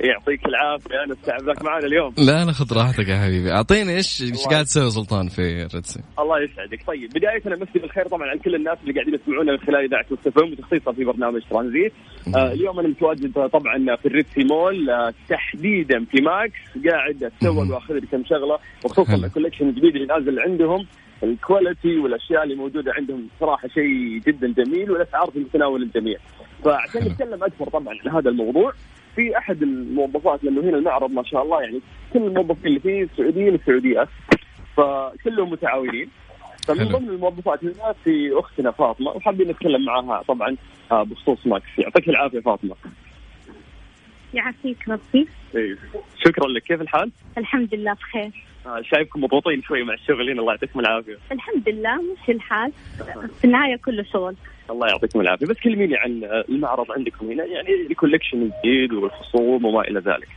يعطيك 0.00 0.46
العافية 0.46 1.04
أنا 1.04 1.12
استعبك 1.12 1.62
معنا 1.64 1.86
اليوم. 1.86 2.14
لا 2.18 2.44
لا 2.44 2.52
خذ 2.52 2.76
راحتك 2.78 3.08
يا 3.08 3.16
حبيبي. 3.16 3.52
أعطيني 3.52 3.96
إيش 3.96 4.22
إيش 4.22 4.46
قاعد 4.46 4.64
تسوي 4.64 4.90
سلطان 4.90 5.28
في 5.28 5.40
الريتسي 5.40 6.00
الله 6.18 6.42
يسعدك. 6.42 6.86
طيب 6.86 7.10
بداية 7.10 7.54
امسي 7.54 7.78
بالخير 7.78 8.08
طبعا 8.08 8.28
على 8.28 8.38
كل 8.38 8.54
الناس 8.54 8.78
اللي 8.82 8.92
قاعدين 8.92 9.14
يسمعونا 9.14 9.52
من 9.52 9.58
خلال 9.58 9.84
إذاعة 9.84 10.04
مستفهم 10.10 10.52
وتخصيصا 10.52 10.92
في 10.92 11.04
برنامج 11.04 11.42
ترانزيت. 11.50 11.92
آه 12.36 12.52
اليوم 12.52 12.78
أنا 12.78 12.88
متواجد 12.88 13.32
طبعا 13.32 13.96
في 13.96 14.06
ال 14.06 14.11
Red 14.11 14.28
Sea 14.28 14.44
Mall 14.44 14.90
آه 14.90 15.14
تحديدا 15.28 16.04
في 16.04 16.22
Max 16.22 16.88
قاعد 16.90 17.24
اتسوق. 17.24 17.74
وأخذ 17.74 17.94
لي 17.94 18.06
كم 18.06 18.24
شغلة 18.24 18.58
وخصوصا. 18.84 19.14
ال 19.14 19.19
collection 19.19 19.68
الجديد 19.68 19.94
اللي 19.96 20.06
نازل 20.06 20.40
عندهم 20.40 20.86
ال 21.22 21.31
quality 21.31 21.98
والأشياء 21.98 22.42
اللي 22.42 22.54
موجودة 22.54 22.92
عندهم 22.98 23.28
صراحة 23.40 23.68
شيء 23.68 24.20
جدا 24.26 24.54
جميل 24.62 24.90
والأسعار 24.90 25.30
في 25.30 25.38
متناول 25.38 25.82
الجميع. 25.82 26.18
فعشان. 26.64 27.02
نتكلم 27.02 27.44
أكثر 27.44 27.68
طبعا 27.68 27.94
عن 28.04 28.12
هذا 28.12 28.30
الموضوع 28.30 28.72
في 29.16 29.38
أحد 29.38 29.62
الموظفات 29.62 30.44
لأنه 30.44 30.60
هنا 30.60 30.78
المعرض 30.78 31.10
ما 31.10 31.22
شاء 31.22 31.42
الله 31.42 31.62
يعني 31.62 31.80
كل 32.12 32.18
الموظفين 32.18 32.66
اللي 32.66 32.80
فيه 32.80 33.08
سعوديين 33.16 33.54
وسعوديات 33.54 34.08
فكلهم 34.76 35.50
متعاونين 35.50 36.08
فمن. 36.66 36.84
ضمن 36.84 37.08
الموظفات 37.08 37.64
هنا 37.64 37.94
في 38.04 38.38
أختنا 38.38 38.70
فاطمة 38.70 39.10
وحابين 39.10 39.48
نتكلم 39.48 39.84
معاها 39.84 40.22
طبعا 40.22 40.56
آه، 40.92 41.02
بخصوص 41.02 41.46
ماكس 41.46 41.78
يعطيك 41.78 42.08
العافية 42.08 42.40
فاطمة 42.40 42.74
يعافيك 44.34 44.88
ربي 44.88 45.28
إيه. 45.54 45.76
شكرا 46.24 46.48
لك 46.48 46.62
كيف 46.62 46.80
الحال؟ 46.80 47.10
الحمد 47.38 47.74
لله 47.74 47.92
بخير 47.92 48.30
شايفكم 48.80 49.24
مضغوطين 49.24 49.62
شوي 49.62 49.82
مع 49.84 49.94
الشغل 49.94 50.30
هنا 50.30 50.40
الله 50.40 50.52
يعطيكم 50.52 50.80
العافية. 50.80 51.18
الحمد 51.32 51.68
لله 51.68 51.96
ماشي 51.96 52.30
الحال. 52.30 52.72
في 53.40 53.44
النهاية 53.44 53.76
كله 53.76 54.02
شغل. 54.12 54.34
الله 54.70 54.88
يعطيكم 54.88 55.20
العافية. 55.20 55.46
بس 55.46 55.56
كلميني 55.60 55.96
عن 55.96 56.24
آه، 56.24 56.44
المعرض 56.48 56.92
عندكم 56.92 57.26
هنا 57.26 57.44
يعني 57.44 57.68
ال 57.90 57.95
collection 57.95 58.42
الجديد 58.42 58.92
والخصوم 58.92 59.64
وما 59.64 59.80
إلى 59.80 60.00
ذلك. 60.00 60.28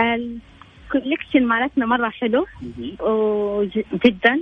ال 0.00 0.13
collection 0.13 1.46
مالتنا 1.46 1.86
مرة 1.86 2.08
حلو 2.08 2.46
وجدا. 3.00 4.40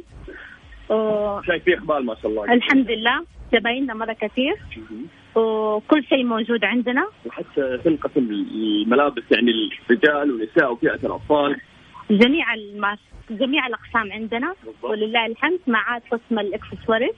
شايف 1.46 1.64
فيه 1.64 1.74
إقبال 1.74 2.06
ما 2.06 2.14
شاء 2.14 2.30
الله. 2.30 2.52
الحمد 2.52 2.90
لله 2.90 3.24
زبايننا 3.52 3.94
مرة 3.94 4.12
كثير. 4.12 4.54
وكل 5.34 6.04
شيء 6.04 6.24
موجود 6.24 6.64
عندنا. 6.64 7.08
وحتى 7.26 7.78
تنقسم 7.84 8.30
الملابس 8.30 9.22
يعني 9.30 9.52
الرجال 9.90 10.32
والنساء 10.32 10.72
وفئة 10.72 11.06
الأطفال. 11.06 11.60
جميع 12.10 12.54
الماس 12.54 12.98
جميع 13.30 13.66
الأقسام 13.66 14.12
عندنا 14.12 14.54
ولله 14.82 15.26
الحمد 15.26 15.58
ما 15.66 15.78
عاد 15.78 16.02
قسم 16.12 16.38
الإكسسوارز 16.38 17.14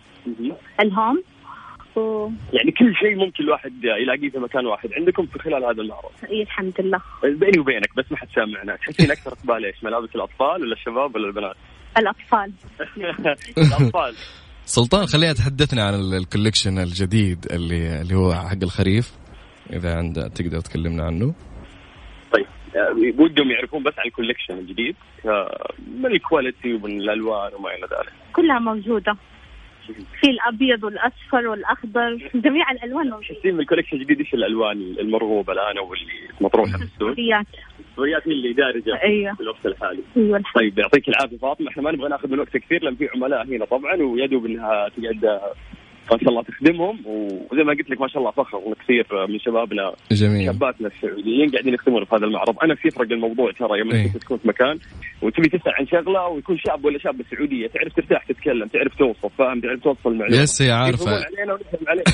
الهوم. 0.81 1.23
و... 1.97 2.29
يعني 2.53 2.71
كل 2.79 2.95
شيء 2.97 3.17
ممكن 3.17 3.45
الواحد 3.45 3.73
يلاقيه 3.85 4.31
في 4.31 4.39
مكان 4.39 4.67
واحد. 4.67 4.89
عندكم 4.93 5.27
في 5.27 5.39
خلال 5.39 5.65
هذا 5.65 5.83
المعرض؟ 5.83 6.11
إيه 6.31 6.43
الحمد 6.43 6.81
لله. 6.81 7.01
بيني 7.23 7.59
وبينك 7.61 7.97
بس 7.97 8.05
ما 8.11 8.17
حد 8.17 8.29
سامعنا. 8.35 8.77
تحسين 8.77 9.11
أكثر 9.11 9.33
اقبال 9.33 9.65
إيش؟ 9.65 9.85
ملابس 9.85 10.09
الأطفال 10.15 10.63
ولا 10.63 10.73
الشباب 10.73 11.15
ولا 11.15 11.27
البنات؟ 11.27 11.57
الأطفال. 11.99 12.53
الأطفال. 13.59 14.15
سلطان 14.65 15.07
خليها 15.07 15.33
تحدثنا 15.33 15.85
عن 15.85 15.95
ال- 15.95 16.15
ال 16.15 16.21
collection 16.21 16.79
الجديد 16.79 17.47
اللي 17.53 18.01
اللي 18.01 18.15
هو 18.15 18.35
حق 18.35 18.63
الخريف 18.63 19.13
إذا 19.73 19.97
عند 19.97 20.31
تقدر 20.31 20.61
تكلمنا 20.61 21.05
عنه. 21.05 21.27
طيب 21.27 21.35
ودهم 23.19 23.51
يعرفون 23.51 23.83
بس 23.83 23.99
عن 23.99 24.07
ال 24.07 24.11
collection 24.11 24.59
الجديد 24.59 24.97
من 25.95 26.07
ال 26.07 26.15
quality 26.15 26.75
ومن 26.75 27.01
الألوان 27.01 27.55
وما 27.55 27.75
إلى 27.75 27.83
ذلك. 27.83 28.13
كلها 28.33 28.59
موجودة. 28.59 29.17
في 30.21 30.31
الأبيض 30.31 30.85
والأصفر 30.85 31.49
والأخضر 31.49 32.31
جميع 32.35 32.71
الألوان 32.71 33.11
موجودة. 33.11 33.35
تحسين 33.35 33.55
من 33.55 33.61
ال 33.61 33.64
collection 33.64 33.97
الجديد؟ 33.97 34.19
إيش 34.19 34.35
الألوان 34.35 34.77
المرغوبة 35.01 35.53
الآن 35.53 35.79
أو 35.79 35.95
اللي 35.95 36.13
مطروحة 36.41 36.79
في 36.79 36.85
السوق؟ 36.85 37.09
السوريات 37.09 37.47
السوريات 37.91 38.29
هي 38.29 38.33
اللي 38.33 38.53
دارجه 38.53 39.03
أيوه 39.03 39.35
في 39.35 39.41
الوقت 39.41 39.67
الحالي. 39.67 40.03
الحمد 40.17 40.45
طيب 40.55 40.79
يعطيك 40.79 41.09
العافية 41.09 41.37
فاطمة. 41.37 41.69
إحنا 41.69 41.83
ما 41.83 41.93
نبغى 41.93 42.09
ناخذ 42.09 42.29
من 42.29 42.39
وقت 42.41 42.57
كثير 42.57 42.85
لأن 42.85 42.95
في 42.95 43.09
عملاء 43.15 43.45
هنا 43.47 43.65
طبعا 43.65 44.03
ويدوب 44.03 44.47
إنها 44.47 44.89
تقعد 44.89 45.41
ما 46.13 46.19
شاء 46.19 46.29
الله 46.29 46.43
تخدمهم 46.43 46.99
وزي 47.53 47.63
ما 47.63 47.73
قلت 47.73 47.91
لك 47.91 48.01
ما 48.01 48.09
شاء 48.09 48.19
الله 48.19 48.31
فخر 48.31 48.75
كثير 48.85 49.07
من 49.29 49.39
شبابنا 49.39 49.93
جميل. 50.13 50.47
شاباتنا 50.47 50.89
السعوديين 50.89 51.51
قاعدين 51.51 51.75
يخدمون 51.75 52.05
في 52.05 52.15
هذا 52.15 52.25
المعرض. 52.25 52.57
أنا 52.63 52.75
في 52.75 52.89
يفرق 52.89 53.13
الموضوع 53.13 53.53
ترى 53.53 53.79
يوم 53.79 53.93
إيه. 53.93 54.07
أنت 54.07 54.17
تكون 54.17 54.39
في 54.39 54.49
مكان 54.49 54.79
وتبي 55.23 55.49
تسال 55.49 55.73
عن 55.79 55.87
شغلة 55.87 56.29
ويكون 56.29 56.59
شاب 56.59 56.85
ولا 56.85 56.99
شابه 56.99 57.25
سعوديه 57.31 57.67
تعرف 57.67 57.93
ترتاح 57.97 58.25
تتكلم 58.25 58.69
تعرف 58.69 58.95
توصف 58.95 59.37
فاهم؟ 59.39 59.61
تعرف 59.61 59.81
توصل 59.83 60.13
المعلومه 60.13 60.43
yes 60.43 60.63
هي 60.63 60.71
عارفة. 60.71 61.25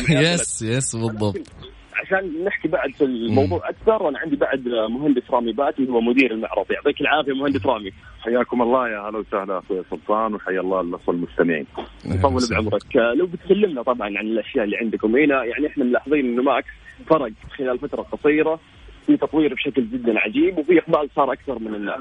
yes 0.33 0.63
yes 0.63 0.97
بالضبط. 0.97 1.76
عشان 2.03 2.45
نحكي 2.45 2.69
بعد 2.69 2.91
في 2.95 3.05
الموضوع 3.05 3.69
أكثر. 3.69 4.09
أنا 4.09 4.19
عندي 4.19 4.37
بعد 4.37 4.69
مهندس 4.69 5.31
رامي 5.31 5.53
باتي 5.53 5.89
هو 5.89 6.01
مدير 6.01 6.31
المعرض. 6.31 6.71
يعطيك 6.71 7.01
العافية 7.01 7.33
مهندس 7.33 7.67
رامي. 7.67 7.91
حياكم 8.21 8.63
الله 8.63 8.89
يا 8.89 9.01
هلا 9.09 9.19
وسهلا 9.19 9.59
أخوي 9.59 9.83
سلطان 9.91 10.35
وحيا 10.35 10.61
الله 10.61 10.81
الأخوة 10.81 11.15
المستمعين. 11.15 11.67
يطول 12.05 12.43
بعمرك. 12.51 12.97
آه، 12.97 13.15
لو 13.15 13.27
بتكلمنا 13.27 13.83
طبعا 13.83 14.19
عن 14.19 14.27
الأشياء 14.27 14.65
اللي 14.65 14.77
عندكم. 14.77 15.17
هنا 15.17 15.45
يعني 15.45 15.67
إحنا 15.67 15.85
ملاحظين 15.85 16.25
إنه 16.27 16.43
ماكس 16.43 16.69
فرق 17.07 17.33
خلال 17.59 17.79
فترة 17.79 18.03
قصيرة. 18.03 18.61
في 19.07 19.17
تطوير 19.17 19.55
بشكل 19.55 19.83
جدا 19.93 20.19
عجيب 20.21 20.59
وفي 20.59 20.79
إقبال 20.79 21.09
صار 21.17 21.33
أكثر 21.33 21.59
من 21.59 21.75
الناس 21.75 22.01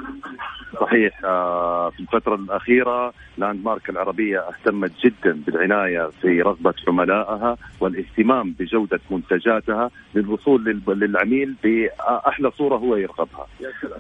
صحيح 0.82 1.22
آه، 1.24 1.90
في 1.90 2.00
الفترة 2.00 2.36
الأخيرة 2.36 3.14
لاند 3.38 3.66
مارك 3.66 3.90
العربية 3.90 4.40
اهتمت 4.40 4.92
جدا 5.06 5.42
بالعناية 5.48 6.10
في 6.22 6.42
رغبة 6.42 6.74
عملائها 6.88 7.58
والاهتمام 7.80 8.56
بجودة 8.60 9.00
منتجاتها 9.12 9.90
للوصول 10.16 10.64
لل- 10.64 11.00
للعميل 11.00 11.56
بأحلى 11.64 12.52
صورة 12.52 12.76
هو 12.78 12.96
يرغبها. 12.96 13.48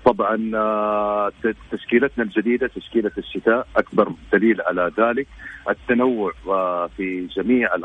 طبعا 0.06 0.52
آه، 0.56 1.32
تشكيلتنا 1.72 2.24
الجديدة 2.24 2.68
تشكيلة 2.68 3.12
الشتاء 3.18 3.68
أكبر 3.78 4.12
دليل 4.34 4.62
على 4.62 4.92
ذلك. 5.00 5.28
التنوع 5.70 6.32
آه، 6.48 6.88
في 6.98 7.28
جميع 7.28 7.76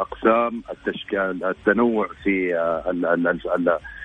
التشكيل 0.70 1.44
التنوع 1.44 2.08
في 2.24 2.54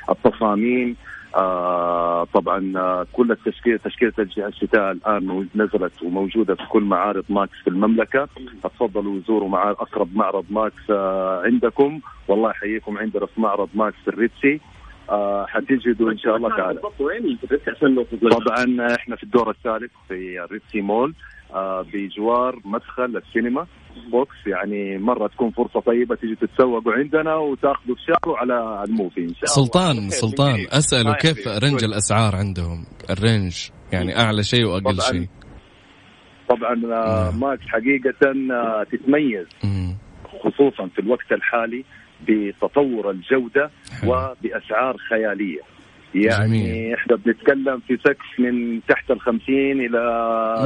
التصاميم 0.10 0.96
آه 1.36 2.24
طبعا 2.34 2.74
آه 2.78 3.06
كل 3.14 3.32
التشكيل 3.32 3.80
تشكيلة 3.80 4.14
الشتاء 4.38 4.92
الآن 4.92 5.48
نزلت 5.56 6.04
وموجودة 6.04 6.56
في 6.56 6.64
كل 6.70 6.84
معارض 6.84 7.24
ماكس 7.30 7.58
في 7.64 7.68
المملكة. 7.70 8.28
تفضلوا 8.64 9.20
زوروا 9.28 9.50
مع 9.50 9.70
أقرب 9.72 10.16
معرض 10.16 10.46
ماكس 10.50 10.90
آه 10.90 11.42
عندكم. 11.46 12.00
والله 12.28 12.50
يحييكم 12.50 12.98
عندنا 12.98 13.26
في 13.26 13.42
معرض 13.42 13.70
ماكس 13.74 13.98
في 14.04 14.08
ال 14.08 14.15
Red 14.15 14.37
Sea 14.37 14.60
آه 15.10 15.46
حتجدوا 15.46 16.12
إن 16.12 16.18
شاء 16.18 16.36
الله 16.36 16.50
تعالى؟ 16.58 16.80
طبعا 18.46 18.96
إحنا 18.96 19.16
في 19.16 19.24
الدور 19.24 19.50
الثالث 19.50 19.92
في 20.08 20.44
ال 20.44 20.49
Red 20.49 20.65
Sea 20.65 20.82
Mall 20.82 21.14
آه 21.54 21.86
بجوار 21.94 22.60
مدخل 22.66 23.18
السينما. 23.28 23.66
فوكس 24.12 24.36
يعني 24.48 24.98
مرة 24.98 25.28
تكون 25.28 25.52
فرصة 25.52 25.80
طيبة 25.80 26.16
تيجي 26.16 26.36
تتسوقوا 26.36 26.94
عندنا 26.94 27.36
وتاخذوا 27.36 27.96
تشاركوا 27.96 28.38
على 28.38 28.84
ال 28.88 28.93
movie 28.93 29.22
إن 29.22 29.34
شاء 29.36 29.44
الله 29.44 29.66
سلطان 29.66 30.10
سلطان 30.10 30.66
اساله 30.72 31.12
آه، 31.12 31.16
كيف 31.16 31.48
range 31.48 31.70
كويس. 31.70 31.84
الأسعار 31.84 32.36
عندهم 32.36 32.86
ال 33.10 33.20
range 33.20 33.70
يعني 33.94 34.20
أعلى 34.20 34.44
شيء 34.44 34.66
وأقل 34.66 34.82
طبعاً. 34.82 35.12
شيء 35.12 35.28
طبعا 36.50 36.82
آه،. 36.94 37.32
ماكس 37.32 37.64
حقيقة 37.68 38.14
آه، 38.52 38.84
تتميز 38.84 39.48
مم. 39.64 39.98
خصوصا 40.44 40.88
في 40.88 41.00
الوقت 41.00 41.32
الحالي 41.32 41.86
بتطور 42.28 43.12
الجودة 43.12 43.72
حلو. 44.02 44.12
وبأسعار 44.12 44.98
خيالية 45.10 45.75
يعني 46.16 46.48
جميل. 46.64 46.94
إحنا 46.94 47.16
بنتكلم 47.16 47.80
في 47.88 47.98
سقف 47.98 48.40
من 48.40 48.80
تحت 48.88 49.12
ال 49.12 49.22
50 49.22 49.42
إلى 49.86 50.00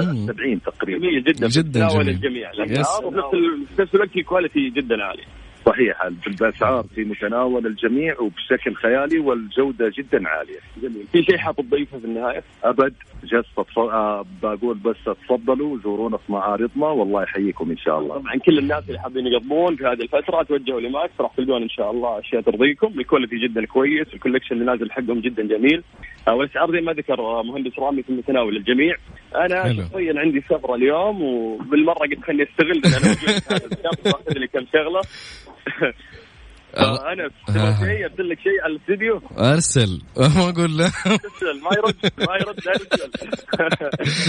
مم. 0.08 0.28
70 0.28 0.62
تقريبا 0.62 1.00
جميل 1.00 1.24
جدا 1.24 1.48
جداً 1.48 1.88
جميل. 1.88 2.10
الجميع 2.10 2.52
وفي 2.52 2.74
نفس 3.18 3.34
ال- 3.34 3.88
في 3.88 3.94
الوقت 3.96 4.16
الكواليتي 4.18 4.70
جدا 4.70 5.04
عالي 5.04 5.24
صحيح 5.66 6.02
الاسعار 6.28 6.86
في 6.96 7.04
متناول 7.04 7.68
الجميع 7.68 8.20
وبشكل 8.20 8.76
خيالي 8.76 9.20
والجودة 9.20 9.92
جدا 9.98 10.28
عالية 10.30 10.60
جميل 10.82 11.06
في 11.12 11.24
شيء 11.24 11.38
حاب 11.38 11.56
تضيفه 11.56 12.00
في 12.00 12.06
النهاية؟ 12.06 12.44
أبد 12.64 12.94
just 13.24 13.46
آه، 13.78 14.26
بقول 14.44 14.78
بس 14.78 14.96
تفضلوا 15.06 15.78
زورونا 15.84 16.18
في 16.18 16.32
معارضنا 16.32 16.86
والله 16.88 17.24
يحييكم 17.24 17.72
إن 17.72 17.78
شاء 17.78 18.00
الله. 18.00 18.18
طبعا 18.18 18.36
كل 18.36 18.58
الناس 18.58 18.84
اللي 18.88 19.00
حابين 19.00 19.28
يقضون 19.28 19.76
في 19.76 19.84
هذه 19.84 20.02
الفترة 20.02 20.44
توجهوا 20.44 20.82
لماكس. 20.82 21.14
راح 21.20 21.32
تلقون 21.38 21.62
إن 21.62 21.70
شاء 21.70 21.92
الله 21.92 22.20
أشياء 22.20 22.42
ترضيكم. 22.42 23.00
ال 23.00 23.04
quality 23.04 23.36
جدا 23.38 23.66
كويس. 23.66 24.08
ال 24.14 24.17
collection 24.17 24.56
اللي 24.56 24.66
نازل 24.66 24.92
حقهم 24.92 25.20
جدا 25.20 25.44
جميل. 25.44 25.84
آه، 26.28 26.36
والاسعار 26.36 26.72
زي 26.72 26.82
ما 26.82 26.94
ذكر 26.94 27.20
آه، 27.20 27.44
مهندس 27.44 27.80
رامي 27.80 28.04
في 28.04 28.14
متناول 28.14 28.58
الجميع. 28.58 28.96
أنا. 29.36 29.74
شخصيا 29.74 30.20
عندي 30.20 30.42
سفره 30.42 30.76
اليوم 30.76 31.22
وبالمرة 31.24 31.94
قلت 31.94 32.24
خليني 32.24 32.44
أستغل 32.44 32.72
ان 32.72 32.94
أنا 32.94 33.08
موجود 33.08 33.40
في 33.42 33.54
هذا 33.54 34.46
كم 34.46 34.66
شغله. 34.74 35.02
آه. 36.78 37.12
أنا 37.14 37.24
آه. 37.50 37.80
شيء؟ 37.80 38.06
ارسل 38.06 38.30
لك 38.30 38.40
شيء 38.40 38.62
على 38.64 38.74
الاستديو 38.76 39.22
أرسل. 39.40 40.02
ما 40.36 40.50
أقول 40.50 40.78
له. 40.78 40.86
ارسل. 40.86 41.62
ما 41.64 41.70
يرد. 41.78 41.96
ما 42.20 42.36
يرد 42.36 42.68
ارسل 42.68 43.12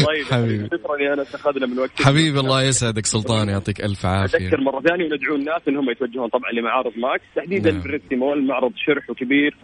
طيب 0.06 0.24
حبيبي. 0.30 0.64
شكرا 0.66 0.96
يا 1.00 1.14
أنس. 1.14 1.34
أخذنا 1.34 1.66
من 1.66 1.78
وقتك. 1.78 2.02
حبيبي 2.02 2.40
الله 2.40 2.62
يسعدك 2.62 3.06
سلطان. 3.06 3.48
يعطيك 3.48 3.80
ألف 3.84 4.06
عافية. 4.06 4.38
أذكر 4.38 4.60
مرة 4.60 4.80
ثانية 4.80 5.04
وندعو 5.12 5.34
الناس 5.36 5.62
إنهم 5.68 5.90
يتوجهون 5.90 6.28
طبعا 6.28 6.50
لمعارض 6.52 6.92
ماكس. 6.96 7.24
تحديدا 7.36 7.70
نعم. 7.70 7.80
بال 7.82 7.91
Red 7.91 8.03
Sea 8.03 8.16
Mall 8.16 8.46
معرض 8.46 8.72
شرح 8.86 9.10
وكبير. 9.10 9.56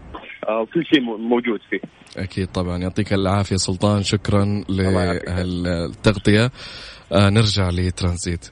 آه، 0.48 0.60
وكل 0.60 0.84
شيء 0.86 1.00
مو- 1.00 1.16
موجود 1.16 1.60
فيه. 1.70 1.80
أكيد 2.22 2.46
طبعا. 2.48 2.78
يعطيك 2.78 3.12
العافيه 3.12 3.56
سلطان. 3.56 4.02
شكرا. 4.02 4.64
للتغطيه 4.68 6.50
آه 7.12 7.30
نرجع 7.30 7.70
لترانزيت. 7.70 8.46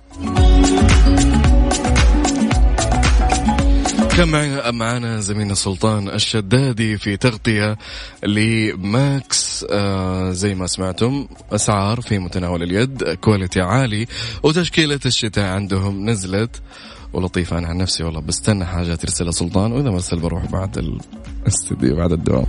كان 4.16 4.74
معنا 4.74 5.20
زميلنا 5.20 5.54
سلطان 5.54 6.08
الشدادي 6.08 6.98
في 6.98 7.16
تغطية 7.16 7.78
لماكس 8.22 9.66
آه 9.70 10.30
زي 10.30 10.54
ما 10.54 10.66
سمعتم 10.66 11.26
أسعار 11.52 12.00
في 12.00 12.18
متناول 12.18 12.62
اليد 12.62 13.02
quality 13.04 13.60
عالي 13.60 14.06
وتشكيلة 14.42 15.00
الشتاء 15.06 15.44
عندهم 15.44 16.10
نزلت 16.10 16.62
ولطيفة 17.12 17.58
أنا 17.58 17.68
عن 17.68 17.76
نفسي 17.76 18.04
والله 18.04 18.20
بستنى 18.20 18.64
حاجة 18.64 18.94
ترسلها 18.94 19.32
سلطان 19.32 19.72
وإذا 19.72 19.90
ما 19.90 19.96
أرسل 19.96 20.20
بروح 20.20 20.46
بعد 20.46 20.78
الاستديو 20.78 21.96
بعد 22.00 22.12
الدوام. 22.12 22.46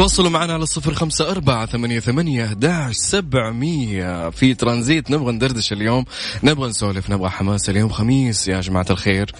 تواصلوا 0.00 0.30
معنا 0.30 0.52
على 0.52 0.62
الصفر 0.62 0.94
خمسة 0.94 1.30
أربعة 1.30 1.66
ثمانية 1.66 2.00
ثمانية 2.00 2.44
أحداش 2.44 2.96
سبعمية. 2.96 4.30
في 4.30 4.54
ترانزيت 4.54 5.10
نبغى 5.10 5.32
ندردش 5.32 5.72
اليوم 5.72 6.04
نبغى 6.42 6.68
نسولف 6.68 7.10
نبغى 7.10 7.30
حماس. 7.30 7.70
اليوم 7.70 7.88
خميس 7.88 8.48
يا 8.48 8.60
جماعة 8.60 8.86
الخير. 8.90 9.32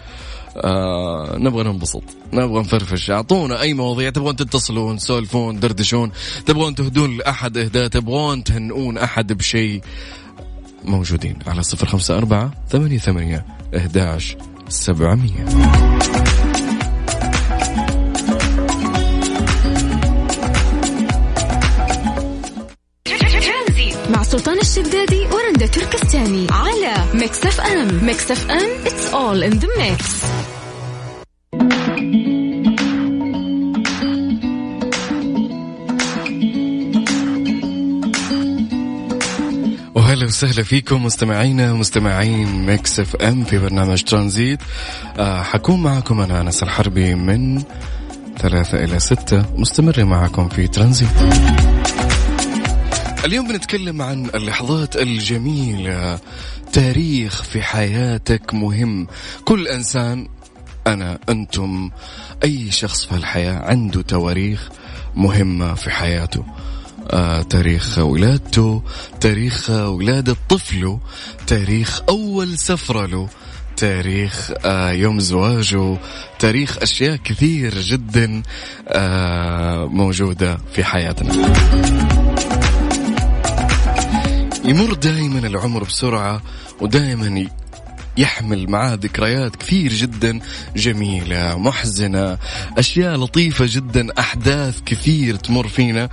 آه 0.56 1.36
نبغى 1.38 1.64
ننبسط 1.64 2.02
نبغى 2.32 2.60
نفرفش. 2.60 3.10
أعطونا 3.10 3.60
أي 3.60 3.74
مواضيع 3.74 4.10
تبغون 4.10 4.36
تتصلون 4.36 4.96
تسولفون 4.96 5.60
تدردشون 5.60 6.12
تبغون 6.46 6.74
تهدون 6.74 7.16
لأحد 7.16 7.56
إهداء 7.56 7.88
تبغون 7.88 8.44
تهنئون 8.44 8.98
أحد 8.98 9.32
بشيء. 9.32 9.80
موجودين 10.84 11.38
على 11.46 11.62
صفر 11.62 11.86
خمسة 11.86 12.18
أربعة 12.18 12.50
ثمانية 12.68 12.98
ثمانية 12.98 13.46
أحداش 13.76 14.36
سبعمية. 14.68 15.46
تركستاني 25.72 26.46
على 26.50 26.94
Mix 27.14 27.46
FM 27.46 28.04
Mix 28.04 28.30
FM 28.30 28.84
it's 28.84 29.12
all 29.12 29.42
in 29.50 29.60
the 29.60 29.68
mix. 29.78 30.24
وهلا 39.94 40.24
وسهلا 40.24 40.62
فيكم 40.62 41.04
مستمعينا 41.04 41.72
مستمعين 41.72 42.66
Mix 42.66 43.00
FM 43.00 43.44
في 43.44 43.58
برنامج 43.58 44.02
ترانزيت. 44.02 44.60
آه 45.18 45.42
حكون 45.42 45.82
معكم 45.82 46.20
أنا 46.20 46.40
أنس 46.40 46.62
الحربي 46.62 47.14
من 47.14 47.62
ثلاثة 48.38 48.84
إلى 48.84 49.00
ستة 49.00 49.44
مستمر 49.56 50.04
معكم 50.04 50.48
في 50.48 50.68
ترانزيت. 50.68 51.08
اليوم 53.24 53.48
بنتكلم 53.48 54.02
عن 54.02 54.30
اللحظات 54.34 54.96
الجميلة 54.96 56.18
تاريخ 56.72 57.42
في 57.42 57.62
حياتك 57.62 58.54
مهم. 58.54 59.06
كل 59.44 59.68
إنسان 59.68 60.28
أنا 60.86 61.18
أنتم 61.28 61.90
أي 62.44 62.70
شخص 62.70 63.04
في 63.04 63.12
الحياة 63.12 63.58
عنده 63.58 64.02
تواريخ 64.02 64.68
مهمة 65.14 65.74
في 65.74 65.90
حياته. 65.90 66.44
آه، 67.10 67.42
تاريخ 67.42 67.98
ولادته 67.98 68.82
تاريخ 69.20 69.70
ولادة 69.70 70.36
طفله 70.48 71.00
تاريخ 71.46 72.02
أول 72.08 72.58
سفرة 72.58 73.06
له 73.06 73.28
تاريخ 73.76 74.50
آه، 74.64 74.90
يوم 74.90 75.20
زواجه 75.20 75.98
تاريخ 76.38 76.78
أشياء 76.82 77.16
كثير 77.16 77.78
جدا 77.80 78.42
آه، 78.88 79.84
موجودة 79.84 80.58
في 80.72 80.84
حياتنا. 80.84 81.32
يمر 84.70 84.94
دائما 84.94 85.38
العمر 85.38 85.84
بسرعة 85.84 86.42
ودائما 86.80 87.48
يحمل 88.16 88.70
معاه 88.70 88.94
ذكريات 88.94 89.56
كثير 89.56 89.92
جدا 89.92 90.40
جميلة 90.76 91.58
محزنة 91.58 92.38
أشياء 92.78 93.16
لطيفة 93.16 93.66
جدا 93.68 94.06
أحداث 94.18 94.80
كثير 94.86 95.36
تمر 95.36 95.68
فينا. 95.68 96.08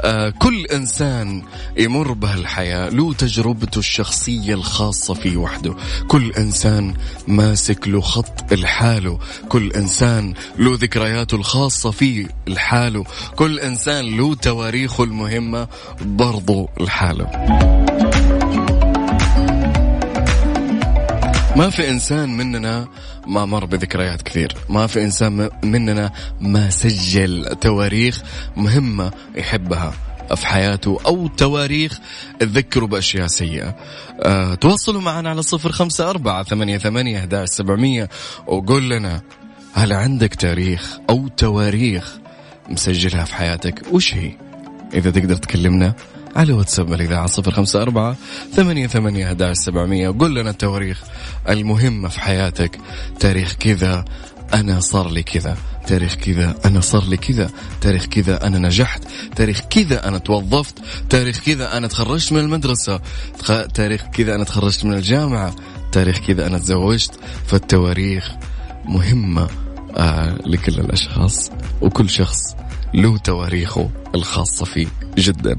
آه 0.00 0.30
كل 0.30 0.66
إنسان 0.66 1.42
يمر 1.78 2.12
بهالحياة 2.12 2.88
له 2.88 3.12
تجربته 3.12 3.78
الشخصية 3.78 4.54
الخاصة 4.54 5.14
فيه 5.14 5.36
وحده. 5.36 5.74
كل 6.08 6.32
إنسان 6.32 6.94
ماسك 7.28 7.88
له 7.88 8.00
خط 8.00 8.52
لحاله. 8.52 9.18
كل 9.48 9.72
إنسان 9.72 10.34
له 10.58 10.76
ذكرياته 10.76 11.34
الخاصة 11.34 11.90
فيه 11.90 12.28
لحاله. 12.46 13.04
كل 13.36 13.58
إنسان 13.58 14.16
له 14.16 14.34
تواريخه 14.34 15.04
المهمة 15.04 15.68
برضو 16.00 16.68
لحاله. 16.80 17.26
ما 21.56 21.70
في 21.70 21.90
إنسان 21.90 22.36
مننا 22.36 22.88
ما 23.26 23.44
مر 23.44 23.64
بذكريات 23.64 24.22
كثير. 24.22 24.56
ما 24.68 24.86
في 24.86 25.04
إنسان 25.04 25.50
مننا 25.62 26.12
ما 26.40 26.70
سجل 26.70 27.56
تواريخ 27.60 28.22
مهمة 28.56 29.12
يحبها 29.34 29.92
في 30.34 30.46
حياته 30.46 30.98
أو 31.06 31.26
تواريخ 31.28 31.98
تذكروا 32.40 32.88
بأشياء 32.88 33.26
سيئة. 33.26 33.76
أه 34.22 34.54
تواصلوا 34.54 35.00
معنا 35.00 35.30
على 35.30 35.42
صفر 35.42 35.72
خمسة 35.72 36.10
أربعة 36.10 36.42
ثمانية 36.42 36.78
ثمانية 36.78 37.18
أحداش 37.18 37.48
سبعمية 37.48 38.08
وقول 38.46 38.90
لنا 38.90 39.22
هل 39.74 39.92
عندك 39.92 40.34
تاريخ 40.34 40.98
أو 41.10 41.28
تواريخ 41.28 42.18
مسجلها 42.68 43.24
في 43.24 43.34
حياتك؟ 43.34 43.82
وش 43.92 44.14
هي؟ 44.14 44.32
إذا 44.94 45.10
تقدر 45.10 45.36
تكلمنا. 45.36 45.94
على 46.36 46.52
واتساب 46.52 46.92
الإذاعة 46.92 47.26
صفر 47.26 47.50
خمسة 47.50 47.82
أربعة 47.82 48.16
ثمانية 48.52 48.86
ثمانية 48.86 49.52
سبعمية. 49.52 50.08
وقول 50.08 50.36
لنا 50.36 50.50
التواريخ 50.50 51.02
المهمة 51.48 52.08
في 52.08 52.20
حياتك. 52.20 52.78
تاريخ 53.20 53.52
كذا 53.52 54.04
أنا 54.54 54.80
صار 54.80 55.10
لي 55.10 55.22
كذا. 55.22 55.56
تاريخ 55.86 56.14
كذا 56.14 56.54
أنا 56.64 56.80
صار 56.80 57.04
لي 57.04 57.16
كذا. 57.16 57.50
تاريخ 57.80 58.06
كذا 58.06 58.46
أنا 58.46 58.58
نجحت. 58.58 59.02
تاريخ 59.36 59.60
كذا 59.60 60.08
أنا 60.08 60.18
توظفت. 60.18 60.74
تاريخ 61.10 61.38
كذا 61.38 61.76
أنا 61.76 61.86
تخرجت 61.86 62.32
من 62.32 62.40
المدرسة. 62.40 63.00
تاريخ 63.74 64.02
كذا 64.02 64.34
أنا 64.34 64.44
تخرجت 64.44 64.84
من 64.84 64.92
الجامعة. 64.92 65.54
تاريخ 65.92 66.18
كذا 66.18 66.46
أنا 66.46 66.58
تزوجت. 66.58 67.18
فالتواريخ 67.46 68.30
مهمة 68.84 69.48
آه 69.96 70.38
لكل 70.46 70.80
الأشخاص. 70.80 71.50
وكل 71.80 72.10
شخص 72.10 72.56
له 72.94 73.18
تواريخه 73.18 73.90
الخاصة 74.14 74.64
فيه 74.64 74.86
جدا. 75.18 75.56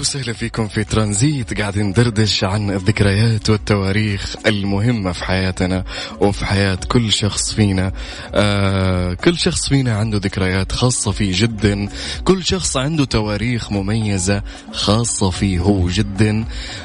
وسهلا 0.00 0.32
فيكم 0.32 0.68
في 0.68 0.84
ترانزيت. 0.84 1.60
قاعدين 1.60 1.86
ندردش 1.86 2.44
عن 2.44 2.70
الذكريات 2.70 3.50
والتواريخ 3.50 4.36
المهمة 4.46 5.12
في 5.12 5.24
حياتنا 5.24 5.84
وفي 6.20 6.46
حياة 6.46 6.78
كل 6.88 7.12
شخص 7.12 7.52
فينا. 7.54 7.92
آه 8.34 9.14
كل 9.14 9.38
شخص 9.38 9.68
فينا 9.68 9.96
عنده 9.96 10.18
ذكريات 10.18 10.72
خاصة 10.72 11.10
فيه 11.12 11.32
جدا. 11.34 11.88
كل 12.24 12.44
شخص 12.44 12.76
عنده 12.76 13.04
تواريخ 13.04 13.72
مميزة 13.72 14.42
خاصة 14.72 15.30
فيه 15.30 15.58
هو 15.60 15.88
جدا. 15.88 16.44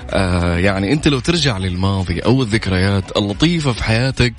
آه 0.09 0.57
يعني 0.57 0.93
أنت 0.93 1.07
لو 1.07 1.19
ترجع 1.19 1.57
للماضي 1.57 2.19
أو 2.19 2.41
الذكريات 2.41 3.17
اللطيفة 3.17 3.71
في 3.71 3.83
حياتك 3.83 4.33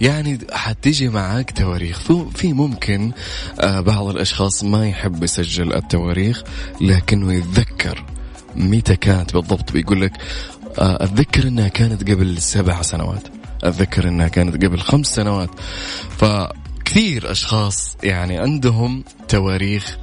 يعني 0.00 0.38
حتيجي 0.52 1.08
معاك 1.08 1.50
تواريخ. 1.58 2.00
في- 2.00 2.26
في 2.34 2.52
ممكن 2.52 3.12
آه 3.60 3.80
بعض 3.80 4.06
الأشخاص 4.08 4.64
ما 4.64 4.88
يحب 4.88 5.22
يسجل 5.22 5.72
التواريخ 5.74 6.42
لكنه 6.80 7.32
يتذكر. 7.34 8.04
متى 8.56 8.96
كانت 8.96 9.34
بالضبط 9.34 9.72
بيقول 9.72 10.00
لك 10.02 10.12
آه، 10.78 11.04
أتذكر 11.04 11.48
إنها 11.48 11.68
كانت 11.68 12.10
قبل 12.10 12.42
سبع 12.42 12.82
سنوات. 12.82 13.22
أتذكر 13.62 14.08
إنها 14.08 14.28
كانت 14.28 14.64
قبل 14.64 14.80
خمس 14.80 15.06
سنوات. 15.06 15.50
فكثير 16.18 17.30
أشخاص 17.30 17.96
يعني 18.02 18.38
عندهم 18.38 19.04
تواريخ 19.28 19.98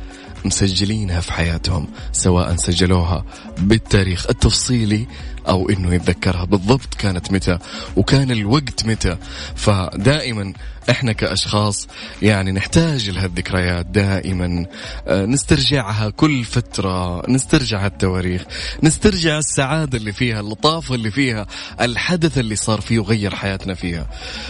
مسجلينها 0.45 1.21
في 1.21 1.33
حياتهم 1.33 1.87
سواء 2.11 2.55
سجلوها 2.55 3.25
بالتاريخ 3.57 4.25
التفصيلي 4.29 5.07
أو 5.47 5.69
إنه 5.69 5.93
يتذكرها. 5.93 6.45
بالضبط 6.45 6.93
كانت 6.93 7.31
متى 7.31 7.57
وكان 7.95 8.31
الوقت 8.31 8.85
متى. 8.85 9.17
فدائما 9.55 10.53
إحنا 10.89 11.11
كأشخاص 11.13 11.87
يعني 12.21 12.51
نحتاج 12.51 13.09
لهالذكريات 13.09 13.85
دائما. 13.85 14.65
آه، 15.07 15.25
نسترجعها 15.25 16.09
كل 16.09 16.43
فترة 16.43 17.29
نسترجع 17.29 17.85
التواريخ 17.85 18.43
نسترجع 18.83 19.37
السعادة 19.37 19.97
اللي 19.97 20.11
فيها 20.11 20.39
اللطافة 20.39 20.95
اللي 20.95 21.11
فيها 21.11 21.47
الحدث 21.81 22.37
اللي 22.37 22.55
صار 22.55 22.81
فيه 22.81 22.99
وغير 22.99 23.35
حياتنا 23.35 23.73
فيها. 23.73 24.07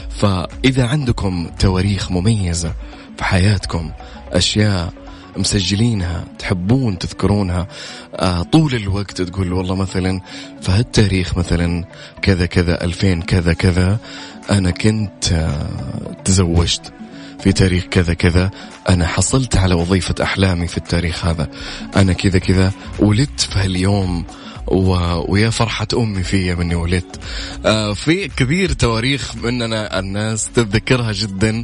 فإذا 0.09 0.85
عندكم 0.85 1.49
تواريخ 1.59 2.11
مميزة 2.11 2.73
في 3.17 3.23
حياتكم 3.23 3.91
أشياء 4.31 4.93
مسجلينها 5.37 6.23
تحبون 6.39 6.97
تذكرونها. 6.97 7.67
آه 8.15 8.43
طول 8.43 8.75
الوقت 8.75 9.21
تقول 9.21 9.53
والله 9.53 9.75
مثلا 9.75 10.21
في 10.61 10.71
هالتاريخ 10.71 11.37
مثلا 11.37 11.85
كذا 12.21 12.45
كذا 12.45 12.83
2000 12.83 13.19
كذا 13.21 13.53
كذا 13.53 13.97
أنا 14.51 14.71
كنت 14.71 15.31
آه 15.33 15.69
تزوجت 16.25 16.93
في 17.39 17.51
تاريخ 17.51 17.83
كذا 17.83 18.13
كذا 18.13 18.51
أنا 18.89 19.07
حصلت 19.07 19.57
على 19.57 19.75
وظيفة 19.75 20.15
أحلامي 20.23 20.67
في 20.67 20.77
التاريخ 20.77 21.25
هذا 21.25 21.47
أنا 21.95 22.13
كذا 22.13 22.39
كذا 22.39 22.71
ولدت 22.99 23.39
في 23.41 23.59
هاليوم 23.59 24.25
و... 24.67 24.89
ويا 25.31 25.49
فرحة 25.49 25.87
أمي 25.93 26.23
فيا 26.23 26.55
مني 26.55 26.75
ولدت 26.75 27.19
آه 27.65 27.93
في 27.93 28.27
كثير 28.27 28.71
تواريخ 28.73 29.35
مننا 29.35 29.99
الناس 29.99 30.49
تتذكرها 30.49 31.11
جدا 31.11 31.63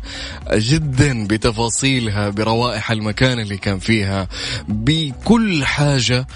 جدا 0.53 1.27
بتفاصيلها 1.27 2.29
بروائح 2.29 2.91
المكان 2.91 3.39
اللي 3.39 3.57
كان 3.57 3.79
فيها 3.79 4.27
بكل 4.67 5.65
حاجة 5.65 6.27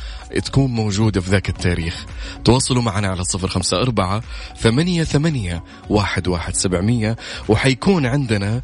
تكون 0.46 0.72
موجودة 0.72 1.22
في 1.22 1.32
ذاك 1.32 1.50
التاريخ. 1.50 2.06
تواصلوا 2.46 2.82
معنا 2.82 3.08
على 3.08 3.24
صفر 3.24 3.48
خمسة 3.48 3.82
أربعة 3.82 4.22
ثمانية 4.60 5.04
ثمانية 5.04 5.64
واحد 5.90 6.28
واحد 6.28 6.56
سبعمية 6.56 7.16
وحيكون 7.48 8.06
عندنا 8.06 8.62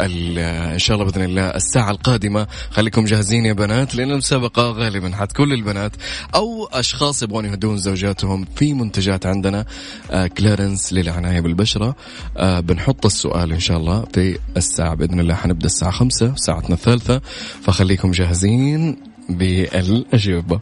إن 0.00 0.78
شاء 0.78 0.96
الله 0.96 1.10
بإذن 1.10 1.24
الله 1.24 1.42
الساعة 1.42 1.90
القادمة. 1.90 2.46
خليكم 2.70 3.04
جاهزين 3.04 3.46
يا 3.46 3.52
بنات 3.52 3.94
لأن 3.94 4.10
المسابقة 4.10 4.70
غالبا 4.70 5.16
حتكون 5.16 5.48
للبنات 5.48 5.92
أو 6.34 6.64
أشخاص 6.72 7.22
يبغون 7.22 7.44
يهدون 7.44 7.78
زوجاتهم 7.78 8.46
في 8.56 8.74
منتجات 8.74 9.26
عندنا. 9.26 9.64
آه 10.10 10.26
كلارنس 10.26 10.92
للعناية 10.92 11.40
بالبشرة. 11.40 11.96
آه 12.36 12.60
بنحط 12.60 13.06
السؤال 13.06 13.52
إن 13.52 13.60
شاء 13.60 13.76
الله 13.76 14.04
في 14.14 14.38
الساعة 14.56 14.94
بإذن 14.94 15.20
الله 15.20 15.34
حنبدأ 15.34 15.66
الساعة 15.66 15.90
خمسة 15.90 16.34
ساعتنا 16.36 16.74
الثالثة. 16.74 17.20
فخليكم 17.62 18.10
جاهزين 18.10 18.96
بالأجوبة. 19.28 20.60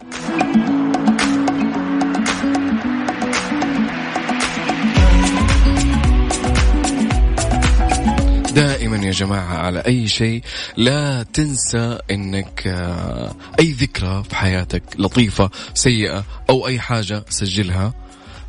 يا 9.02 9.11
جماعة 9.11 9.57
على 9.57 9.78
أي 9.80 10.09
شيء. 10.09 10.42
لا 10.76 11.22
تنسى 11.22 11.98
أنك 12.11 12.62
آه، 12.66 13.35
أي 13.61 13.70
ذكرى 13.70 14.24
في 14.28 14.37
حياتك 14.37 14.83
لطيفة 14.98 15.50
سيئة 15.74 16.24
أو 16.50 16.66
أي 16.66 16.80
حاجة 16.80 17.24
سجلها 17.28 17.94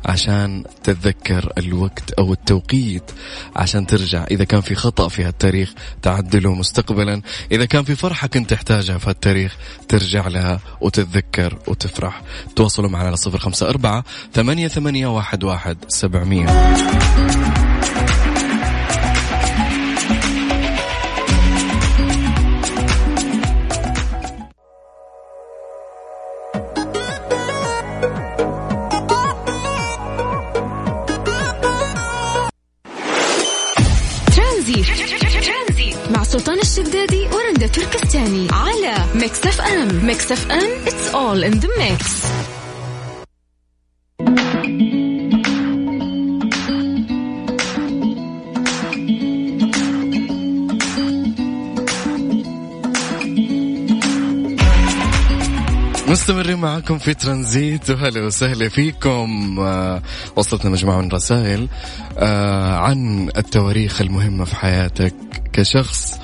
عشان 0.04 0.64
تتذكر 0.84 1.52
الوقت 1.58 2.10
أو 2.10 2.32
التوقيت 2.32 3.10
عشان 3.56 3.86
ترجع. 3.86 4.24
إذا 4.30 4.44
كان 4.44 4.60
في 4.60 4.74
خطأ 4.74 5.08
في 5.08 5.24
هالتاريخ 5.24 5.74
تعدله 6.02 6.54
مستقبلا. 6.54 7.22
إذا 7.52 7.64
كان 7.64 7.84
في 7.84 7.94
فرحة 7.94 8.28
كنت 8.28 8.50
تحتاجها 8.50 8.98
في 8.98 9.10
هالتاريخ 9.10 9.56
ترجع 9.88 10.28
لها 10.28 10.60
وتتذكر 10.80 11.58
وتفرح. 11.66 12.22
تواصلوا 12.56 12.90
معنا 12.90 13.06
على 13.06 13.16
صفر 13.16 13.38
خمسة 13.38 13.68
أربعة 13.68 14.04
ثمانية 14.34 14.68
ثمانية 14.68 15.06
واحد 15.06 15.44
واحد 15.44 15.76
سبعمية. 15.88 16.46
Mix 40.26 40.32
FM 40.32 40.84
it's 40.84 41.14
all 41.14 41.40
in 41.44 41.54
the 41.60 41.68
mix. 41.78 42.26
مستمرين 56.08 56.58
معاكم 56.58 56.98
في 56.98 57.14
ترانزيت 57.14 57.90
وهلا 57.90 58.26
وسهلا 58.26 58.68
فيكم. 58.68 59.56
آه، 59.60 60.02
وصلتنا 60.36 60.70
مجموعة 60.70 61.00
من 61.00 61.08
رسائل 61.08 61.68
آه، 62.18 62.76
عن 62.76 63.28
التواريخ 63.36 64.00
المهمة 64.00 64.44
في 64.44 64.56
حياتك 64.56 65.14
كشخص. 65.52 66.18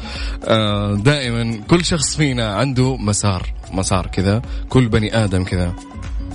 آه، 0.44 0.94
دائما 0.94 1.60
كل 1.70 1.84
شخص 1.84 2.16
فينا 2.16 2.54
عنده 2.54 2.96
مسار. 2.96 3.61
مسار 3.72 4.06
كذا 4.06 4.42
كل 4.68 4.88
بني 4.88 5.24
آدم 5.24 5.44
كذا. 5.44 5.74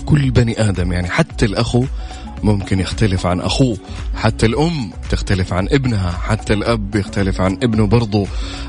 كل 0.06 0.32
بني 0.32 0.70
آدم 0.70 0.92
يعني 0.92 1.10
حتى 1.10 1.46
الأخو 1.46 1.86
ممكن 2.44 2.80
يختلف 2.80 3.26
عن 3.26 3.40
أخوه 3.42 3.78
حتى 4.16 4.46
الأم 4.46 4.92
تختلف 5.10 5.54
عن 5.54 5.68
ابنها 5.72 6.12
حتى 6.12 6.54
الأب 6.54 6.96
يختلف 6.96 7.42
عن 7.42 7.54
ابنه 7.54 7.88
برضو. 7.88 8.28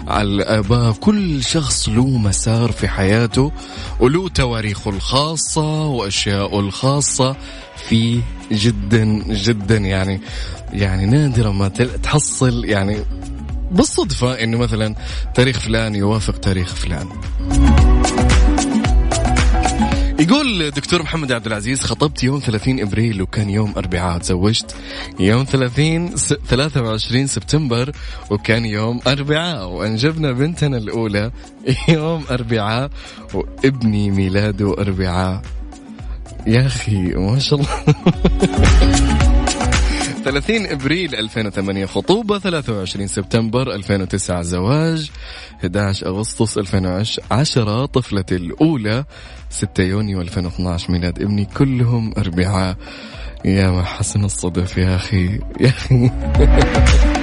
على 0.08 0.28
الآباء 0.28 0.92
كل 0.92 1.44
شخص 1.44 1.88
له 1.88 2.06
مسار 2.06 2.72
في 2.72 2.88
حياته 2.88 3.52
وله 4.00 4.28
تواريخه 4.28 4.90
الخاصة 4.90 5.86
وأشياءه 5.86 6.60
الخاصة 6.60 7.36
فيه 7.88 8.20
جدا 8.52 9.04
جدا 9.28 9.76
يعني 9.76 10.20
يعني 10.72 11.06
نادرا 11.06 11.52
ما 11.52 11.68
تحصل 12.02 12.64
يعني 12.64 12.96
بالصدفة 13.70 14.32
إنه 14.32 14.58
مثلا 14.58 14.94
تاريخ 15.34 15.58
فلان 15.58 15.94
يوافق 15.94 16.36
تاريخ 16.36 16.74
فلان. 16.74 17.08
يقول 20.20 20.70
دكتور 20.70 21.02
محمد 21.02 21.32
عبد 21.32 21.46
العزيز 21.46 21.82
خطبت 21.82 22.22
يوم 22.22 22.40
30 22.40 22.80
إبريل 22.80 23.22
وكان 23.22 23.50
يوم 23.50 23.72
أربعاء 23.76 24.18
تزوجت 24.18 24.76
يوم 25.20 25.44
30 25.44 26.16
س... 26.16 26.34
23 26.34 27.26
سبتمبر 27.26 27.92
وكان 28.30 28.64
يوم 28.64 29.00
أربعاء 29.06 29.68
وأنجبنا 29.68 30.32
بنتنا 30.32 30.76
الأولى 30.76 31.30
يوم 31.88 32.24
أربعاء 32.30 32.90
وابني 33.34 34.10
ميلاده 34.10 34.72
أربعاء. 34.78 35.42
يا 36.46 36.66
أخي 36.66 36.96
ما 36.96 37.38
شاء 37.38 37.60
الله. 37.60 37.68
30 40.28 40.66
إبريل 40.66 41.14
2008 41.14 41.86
خطوبة 41.86 42.38
23 42.38 43.06
سبتمبر 43.06 43.74
2009 43.74 44.42
زواج 44.42 45.10
11 45.60 46.06
أغسطس 46.06 46.58
2010 46.58 47.86
طفلتي 47.86 48.36
الأولى 48.36 49.04
6 49.50 49.82
يونيو 49.82 50.20
2012 50.20 50.92
ميلاد 50.92 51.22
ابني 51.22 51.44
كلهم 51.44 52.12
أربعاء. 52.18 52.76
يا 53.44 53.70
ما 53.70 53.82
حسن 53.82 54.24
الصدف 54.24 54.78
يا 54.78 54.96
أخي 54.96 55.40
يا 55.60 55.68
أخي. 55.68 56.10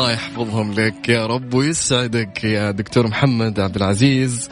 الله 0.00 0.12
يحفظهم 0.12 0.72
لك 0.72 1.08
يا 1.08 1.26
رب 1.26 1.54
ويسعدك 1.54 2.44
يا 2.44 2.70
دكتور 2.70 3.06
محمد 3.06 3.60
عبد 3.60 3.76
العزيز. 3.76 4.48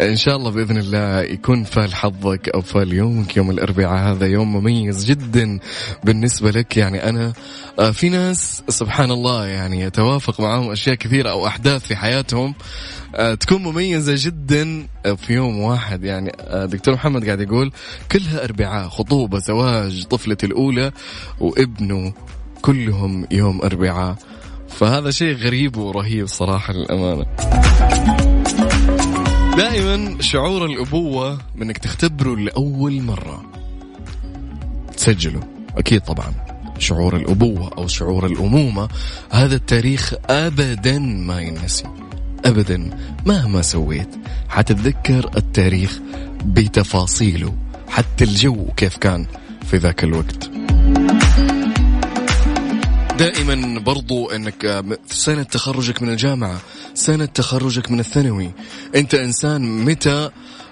إن 0.00 0.16
شاء 0.16 0.36
الله 0.36 0.50
بإذن 0.50 0.78
الله 0.78 1.20
يكون 1.20 1.64
فال 1.64 1.94
حظك 1.94 2.48
أو 2.48 2.60
فال 2.60 2.92
يومك 2.92 3.36
يوم 3.36 3.50
الأربعاء 3.50 4.12
هذا 4.12 4.26
يوم 4.26 4.56
مميز 4.56 5.04
جدا 5.04 5.58
بالنسبة 6.04 6.50
لك. 6.50 6.76
يعني 6.76 7.08
أنا 7.08 7.32
آه، 7.78 7.90
في 7.90 8.08
ناس 8.08 8.62
سبحان 8.68 9.10
الله 9.10 9.46
يعني 9.46 9.80
يتوافق 9.80 10.40
معهم 10.40 10.70
أشياء 10.70 10.94
كثيرة 10.94 11.30
أو 11.30 11.46
أحداث 11.46 11.86
في 11.86 11.96
حياتهم 11.96 12.54
آه، 13.14 13.34
تكون 13.34 13.62
مميزة 13.62 14.14
جدا 14.16 14.86
في 15.16 15.32
يوم 15.32 15.60
واحد. 15.60 16.04
يعني 16.04 16.32
آه، 16.40 16.64
دكتور 16.64 16.94
محمد 16.94 17.24
قاعد 17.24 17.40
يقول 17.40 17.72
كلها 18.12 18.44
أربعاء 18.44 18.88
خطوبة 18.88 19.38
زواج 19.38 20.04
طفلتي 20.04 20.46
الأولى 20.46 20.92
وابنه 21.40 22.12
كلهم 22.62 23.26
يوم 23.30 23.62
أربعاء. 23.62 24.16
فهذا 24.68 25.10
شيء 25.10 25.36
غريب 25.36 25.76
ورهيب 25.76 26.26
صراحة 26.26 26.72
للأمانة. 26.72 27.26
دائما 29.56 30.22
شعور 30.22 30.66
الأبوة 30.66 31.38
انك 31.62 31.78
تختبره 31.78 32.36
لأول 32.36 33.02
مرة. 33.02 33.44
تسجله. 34.96 35.40
أكيد 35.76 36.00
طبعا. 36.00 36.32
شعور 36.78 37.16
الأبوة 37.16 37.70
أو 37.78 37.86
شعور 37.86 38.26
الأمومة 38.26 38.88
هذا 39.30 39.54
التاريخ 39.54 40.14
ابدا 40.30 40.98
ما 40.98 41.40
ينسي. 41.40 41.84
ابدا 42.44 42.98
مهما 43.26 43.62
سويت 43.62 44.08
حتتذكر 44.48 45.30
التاريخ 45.36 45.98
بتفاصيله 46.44 47.54
حتى 47.88 48.24
الجو 48.24 48.66
كيف 48.76 48.96
كان 48.96 49.26
في 49.66 49.76
ذاك 49.76 50.04
الوقت. 50.04 50.50
دائما 53.18 53.78
برضو 53.78 54.30
إنك 54.30 54.60
في 55.08 55.16
سنة 55.16 55.42
تخرجك 55.42 56.02
من 56.02 56.08
الجامعة 56.08 56.60
سنة 56.94 57.24
تخرجك 57.24 57.90
من 57.90 58.00
الثانوي. 58.00 58.50
أنت 58.94 59.14
إنسان 59.14 59.84
متى 59.84 60.30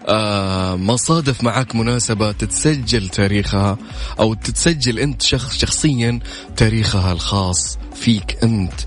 آه 0.09 0.77
ما 0.77 0.97
صادف 0.97 1.45
معك 1.45 1.75
مناسبة 1.75 2.33
تتسجل 2.33 3.09
تاريخها 3.09 3.79
أو 4.21 4.35
تتسجل 4.35 4.99
أنت 4.99 5.23
شخص 5.23 5.57
شخصيا 5.59 6.21
تاريخها 6.57 7.13
الخاص 7.13 7.79
فيك 7.95 8.39
أنت. 8.43 8.81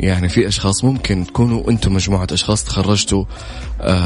يعني 0.00 0.28
في 0.28 0.48
أشخاص 0.48 0.84
ممكن 0.84 1.26
تكونوا 1.26 1.70
أنتم 1.70 1.94
مجموعة 1.94 2.26
أشخاص 2.32 2.64
تخرجتوا 2.64 3.24
آه 3.24 3.26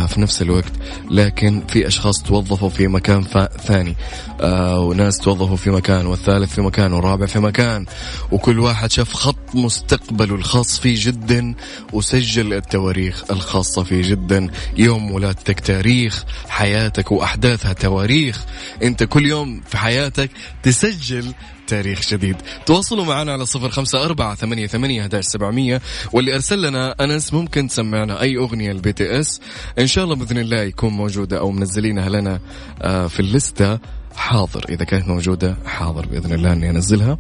في 0.06 0.14
نفس 0.20 0.42
الوقت. 0.42 0.72
لكن 1.10 1.62
في 1.68 1.86
أشخاص 1.86 2.22
توظفوا 2.22 2.68
في 2.68 2.86
مكان 2.86 3.24
ثاني. 3.66 3.96
آه 4.40 4.80
وناس 4.80 5.18
توظفوا 5.18 5.56
في 5.56 5.70
مكان 5.70 6.06
والثالث 6.06 6.54
في 6.54 6.60
مكان 6.60 6.92
والرابع 6.92 7.26
في 7.26 7.38
مكان. 7.38 7.86
وكل 8.32 8.58
واحد 8.58 8.90
شاف 8.90 9.12
خط 9.12 9.54
مستقبله 9.54 10.34
الخاص 10.34 10.80
فيه 10.80 10.94
جدا 10.98 11.54
وسجل 11.92 12.54
التواريخ 12.54 13.24
الخاصة 13.30 13.82
فيه 13.82 14.02
جدا. 14.10 14.48
يوم 14.76 15.12
ولادتك 15.12 15.60
تاريخ 15.60 16.24
حياتك 16.48 17.12
وأحداثها 17.12 17.72
تواريخ. 17.72 18.44
أنت 18.82 19.04
كل 19.04 19.26
يوم 19.26 19.60
في 19.68 19.78
حياتك 19.78 20.30
تسجل 20.62 21.34
تاريخ 21.70 22.08
جديد. 22.08 22.36
تواصلوا 22.66 23.04
معنا 23.04 23.32
على 23.32 23.46
صفر 23.46 23.70
خمسة 23.70 24.04
أربعة 24.04 24.34
ثمانية 24.34 24.66
ثمانية 24.66 25.08
سبعمية 25.20 25.80
واللي 26.12 26.34
أرسل 26.34 26.62
لنا 26.62 26.94
أنس 27.00 27.34
ممكن 27.34 27.68
تسمعنا 27.68 28.20
أي 28.20 28.36
أغنية 28.36 28.72
ال 28.72 28.92
BTS 28.92 29.40
إن 29.78 29.86
شاء 29.86 30.04
الله 30.04 30.16
بإذن 30.16 30.38
الله 30.38 30.60
يكون 30.60 30.92
موجودة 30.92 31.38
أو 31.38 31.50
منزلينها 31.50 32.08
لنا 32.08 32.40
آه، 32.82 33.06
في 33.06 33.20
اللستة. 33.20 33.78
حاضر. 34.16 34.64
إذا 34.68 34.84
كانت 34.84 35.08
موجودة 35.08 35.56
حاضر 35.66 36.06
بإذن 36.06 36.32
الله 36.32 36.52
أني 36.52 36.70
أنزلها. 36.70 37.18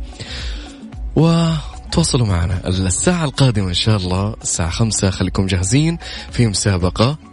وتواصلوا 1.16 2.26
معنا 2.26 2.60
الساعة 2.68 3.24
القادمة 3.24 3.68
إن 3.68 3.74
شاء 3.74 3.96
الله 3.96 4.34
الساعة 4.42 4.70
خمسة. 4.70 5.10
خليكم 5.10 5.46
جاهزين 5.46 5.98
في 6.32 6.46
مسابقة. 6.46 7.29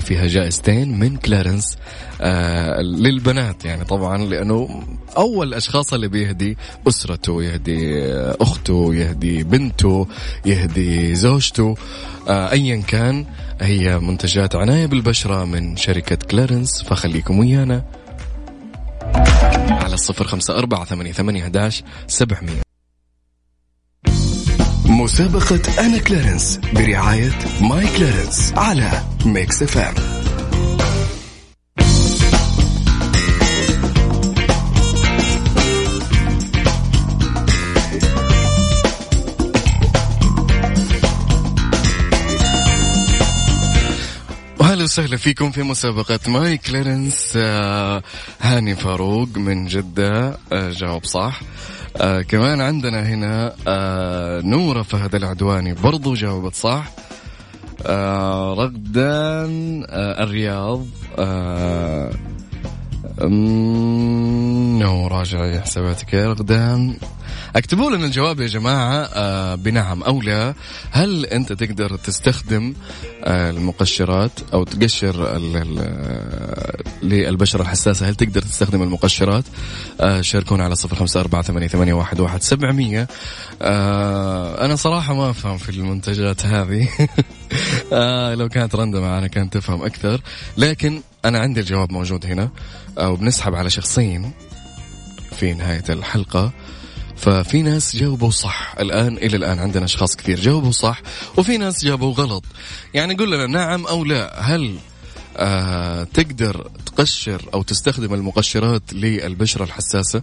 فيها 0.00 0.26
جائزتين 0.26 0.98
من 0.98 1.16
كلارنس 1.16 1.78
آه، 2.20 2.80
للبنات 2.80 3.64
يعني 3.64 3.84
طبعا 3.84 4.18
لأنه 4.18 4.82
أول 5.16 5.54
أشخاص 5.54 5.94
اللي 5.94 6.08
بيهدي 6.08 6.56
أسرته 6.88 7.42
يهدي 7.42 8.02
آه، 8.02 8.36
أخته 8.40 8.94
يهدي 8.94 9.42
بنته 9.42 10.06
يهدي 10.46 11.14
زوجته 11.14 11.74
آه، 12.28 12.52
ايا 12.52 12.76
كان 12.76 13.26
هي 13.60 13.98
منتجات 13.98 14.56
عناية 14.56 14.86
بالبشرة 14.86 15.44
من 15.44 15.76
شركة 15.76 16.16
كلارنس. 16.16 16.82
فخليكم 16.82 17.38
ويانا 17.38 17.84
على 19.70 19.94
الصفر 19.94 20.26
خمسة 20.26 20.58
أربعة 20.58 20.84
ثمانية 20.84 21.12
ثمانية 21.12 21.70
سبعمية. 22.06 22.69
مسابقة 25.00 25.60
My 25.86 25.98
Clarins 25.98 26.60
برعاية 26.74 27.38
My 27.60 27.86
Clarins 27.96 28.52
على 28.56 29.02
Mix 29.26 29.62
FM. 29.62 29.94
وهلا 44.58 44.84
وسهلا 44.84 45.16
فيكم 45.16 45.50
في 45.50 45.62
مسابقة 45.62 46.18
My 46.26 46.58
Clarins 46.58 47.32
آه 47.36 48.02
هاني 48.40 48.76
فاروق 48.76 49.28
من 49.36 49.66
جدة. 49.66 50.38
آه 50.52 50.70
جاوب 50.70 51.04
صح. 51.04 51.40
آه 51.96 52.22
كمان 52.22 52.60
عندنا 52.60 53.02
هنا 53.02 53.52
آه 53.68 54.40
نورة 54.40 54.82
فهد 54.82 55.14
العدواني 55.14 55.74
برضو 55.74 56.14
جاوبت 56.14 56.54
صح. 56.54 56.90
آه 57.86 58.54
رغدان 58.54 59.84
آه 59.90 60.22
الرياض 60.22 60.86
آه 61.18 62.10
نو 64.80 65.06
راجع 65.06 65.60
حساباتك. 65.60 66.12
يا 66.14 66.28
رغدان 66.28 66.96
اكتبوا 67.56 67.90
لنا 67.90 68.06
الجواب 68.06 68.40
يا 68.40 68.46
جماعة 68.46 68.94
آه 69.14 69.54
بنعم. 69.54 70.02
أو 70.02 70.22
لا 70.22 70.54
هل 70.90 71.26
أنت 71.26 71.52
تقدر 71.52 71.96
تستخدم 71.96 72.74
آه 73.24 73.50
المقشرات 73.50 74.30
أو 74.52 74.64
تقشر 74.64 75.36
ال- 75.36 75.56
ال- 75.56 76.84
للبشرة 77.02 77.62
الحساسة؟ 77.62 78.08
هل 78.08 78.14
تقدر 78.14 78.42
تستخدم 78.42 78.82
المقشرات؟ 78.82 79.44
آه 80.00 80.20
شاركونا 80.20 80.64
على 80.64 80.74
صفر 80.74 80.96
خمسة 80.96 81.20
أربعة 81.20 81.42
ثمانية, 81.42 81.68
ثمانية 81.68 81.92
واحد, 81.94 82.20
واحد 82.20 82.42
سبعمية 82.42 83.08
آه 83.62 84.64
أنا 84.64 84.76
صراحة 84.76 85.14
ما 85.14 85.30
أفهم 85.30 85.58
في 85.58 85.68
المنتجات 85.68 86.46
هذه. 86.46 86.88
آه 87.92 88.34
لو 88.34 88.48
كانت 88.48 88.74
رندا 88.74 89.00
معنا 89.00 89.26
كانت 89.26 89.54
تفهم 89.54 89.82
أكثر. 89.82 90.20
لكن 90.56 91.02
أنا 91.24 91.38
عندي 91.38 91.60
الجواب 91.60 91.92
موجود 91.92 92.26
هنا. 92.26 92.50
آه 92.98 93.10
وبنسحب 93.10 93.54
على 93.54 93.70
شخصين 93.70 94.32
في 95.36 95.54
نهاية 95.54 95.84
الحلقة. 95.88 96.52
ففي 97.20 97.62
ناس 97.62 97.96
جاوبوا 97.96 98.30
صح. 98.30 98.74
الآن 98.80 99.16
إلى 99.16 99.36
الآن 99.36 99.58
عندنا 99.58 99.84
أشخاص 99.84 100.16
كثير 100.16 100.40
جاوبوا 100.40 100.70
صح 100.70 101.02
وفي 101.36 101.58
ناس 101.58 101.84
جاوبوا 101.84 102.12
غلط. 102.12 102.44
يعني 102.94 103.14
قول 103.14 103.32
لنا 103.32 103.46
نعم 103.46 103.86
أو 103.86 104.04
لا 104.04 104.40
هل 104.40 104.76
آه 105.36 106.04
تقدر 106.04 106.70
تقشر 106.86 107.42
أو 107.54 107.62
تستخدم 107.62 108.14
المقشرات 108.14 108.82
للبشرة 108.92 109.64
الحساسة؟ 109.64 110.22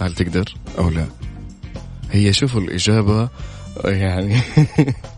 هل 0.00 0.14
تقدر 0.14 0.54
أو 0.78 0.90
لا؟ 0.90 1.06
هي 2.10 2.32
شوفوا 2.32 2.60
الإجابة 2.60 3.28
يعني 3.84 4.40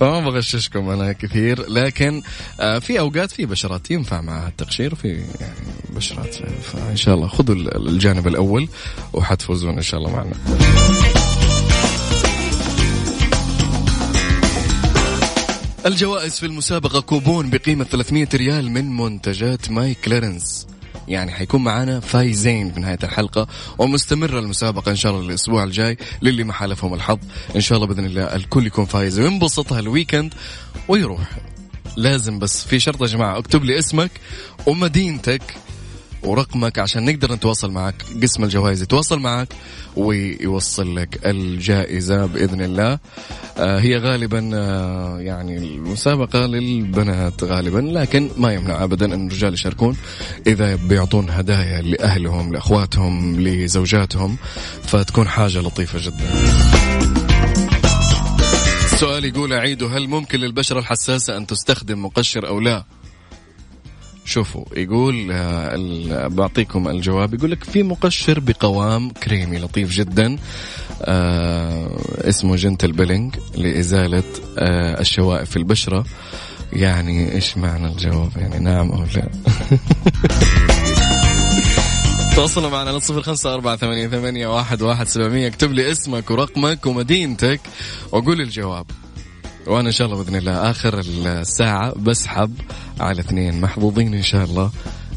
ما 0.00 0.20
بغششكم 0.30 0.88
أنا 0.88 1.12
كثير. 1.12 1.68
لكن 1.70 2.22
آه، 2.60 2.78
في 2.78 2.98
أوقات 3.00 3.30
في 3.30 3.46
بشرات 3.46 3.90
ينفع 3.90 4.20
معها 4.20 4.48
التقشير 4.48 4.92
وفي 4.92 5.08
يعني 5.40 5.54
بشرات 5.96 6.34
فان 6.62 6.96
شاء 6.96 7.14
الله. 7.14 7.28
خذوا 7.28 7.54
ال- 7.54 7.88
الجانب 7.88 8.26
الأول 8.26 8.68
وحتفوزون 9.12 9.76
إن 9.76 9.82
شاء 9.82 10.00
الله 10.00 10.10
معنا. 10.16 10.32
الجوائز 15.86 16.38
في 16.38 16.46
المسابقة 16.46 17.00
كوبون 17.00 17.50
بقيمة 17.50 17.84
300 17.84 18.28
ريال 18.34 18.70
من 18.70 18.96
منتجات 18.96 19.70
My 19.70 19.94
Clarins 19.94 20.66
يعني 21.08 21.32
حيكون 21.32 21.64
معنا 21.64 22.00
فايزين 22.00 22.72
في 22.72 22.80
نهاية 22.80 22.98
الحلقة 23.02 23.46
ومستمرة 23.78 24.38
المسابقة 24.38 24.90
إن 24.90 24.96
شاء 24.96 25.12
الله 25.12 25.26
الأسبوع 25.28 25.64
الجاي 25.64 25.98
للي 26.22 26.44
ما 26.44 26.52
حالفهم 26.52 26.94
الحظ. 26.94 27.18
إن 27.56 27.60
شاء 27.60 27.76
الله 27.76 27.86
بإذن 27.88 28.04
الله 28.04 28.22
الكل 28.22 28.66
يكون 28.66 28.84
فايز 28.84 29.20
وينبسط 29.20 29.72
هال 29.72 29.86
weekend 29.86 30.34
ويروح. 30.88 31.20
لازم 31.96 32.38
بس 32.38 32.64
في 32.64 32.80
شرط 32.80 33.00
يا 33.00 33.06
جماعة 33.06 33.38
اكتب 33.38 33.64
لي 33.64 33.78
اسمك 33.78 34.10
ومدينتك 34.66 35.42
ورقمك 36.24 36.78
عشان 36.78 37.04
نقدر 37.04 37.32
نتواصل 37.32 37.70
معك. 37.70 37.94
قسم 38.22 38.44
الجوائز 38.44 38.82
يتواصل 38.82 39.18
معك 39.18 39.48
ويوصل 39.96 40.96
لك 40.96 41.20
الجائزة 41.26 42.26
بإذن 42.26 42.60
الله. 42.60 42.98
آه 43.58 43.78
هي 43.80 43.96
غالبا 43.96 44.50
آه 44.54 45.20
يعني 45.20 45.56
المسابقة 45.58 46.46
للبنات 46.46 47.44
غالبا 47.44 47.78
لكن 47.78 48.30
ما 48.36 48.52
يمنع 48.54 48.84
أبدا 48.84 49.14
أن 49.14 49.26
الرجال 49.26 49.54
يشاركون 49.54 49.96
إذا 50.46 50.74
بيعطون 50.74 51.30
هدايا 51.30 51.82
لأهلهم 51.82 52.52
لأخواتهم 52.52 53.40
لزوجاتهم 53.40 54.36
فتكون 54.82 55.28
حاجة 55.28 55.58
لطيفة 55.58 55.98
جدا. 55.98 56.30
السؤال 58.92 59.24
يقول 59.24 59.52
أعيده 59.52 59.86
هل 59.96 60.08
ممكن 60.08 60.40
للبشرة 60.40 60.78
الحساسة 60.78 61.36
أن 61.36 61.46
تستخدم 61.46 62.04
مقشر 62.04 62.48
أو 62.48 62.60
لا؟ 62.60 62.84
شوفوا 64.24 64.64
يقول 64.76 65.28
آه، 65.32 66.26
بعطيكم 66.26 66.88
الجواب. 66.88 67.34
يقول 67.34 67.50
لك 67.50 67.64
في 67.64 67.82
مقشر 67.82 68.40
بقوام 68.40 69.10
كريمي 69.10 69.58
لطيف 69.58 69.90
جدا 69.90 70.38
آه 71.02 71.98
اسمه 72.20 72.56
gentle 72.56 72.92
peeling 72.92 73.36
لإزالة 73.54 74.22
آه 74.58 75.00
الشوائب 75.00 75.46
في 75.46 75.56
البشرة. 75.56 76.04
يعني 76.72 77.32
إيش 77.32 77.56
معنى 77.56 77.86
الجواب؟ 77.86 78.30
يعني 78.36 78.58
نعم 78.58 78.90
أو 78.92 79.04
لا؟ 79.16 79.28
تواصلوا 82.36 82.70
معنا 82.70 82.90
على 82.90 83.00
صفر 83.00 83.22
خمسة 83.22 83.54
أربعة 83.54 83.76
ثمانية, 83.76 84.08
ثمانية 84.08 84.46
واحد, 84.46 84.82
واحد 84.82 85.06
سبعمية. 85.08 85.46
اكتب 85.48 85.72
لي 85.72 85.90
اسمك 85.90 86.30
ورقمك 86.30 86.86
ومدينتك 86.86 87.60
وقول 88.12 88.40
الجواب. 88.40 88.86
وأنا 89.66 89.88
إن 89.88 89.92
شاء 89.92 90.06
الله 90.06 90.22
بإذن 90.22 90.36
الله 90.36 90.70
آخر 90.70 90.98
الساعة 90.98 91.94
بسحب 91.98 92.54
على 93.00 93.20
اثنين 93.20 93.60
محظوظين 93.60 94.14
إن 94.14 94.22
شاء 94.22 94.44
الله 94.44 94.70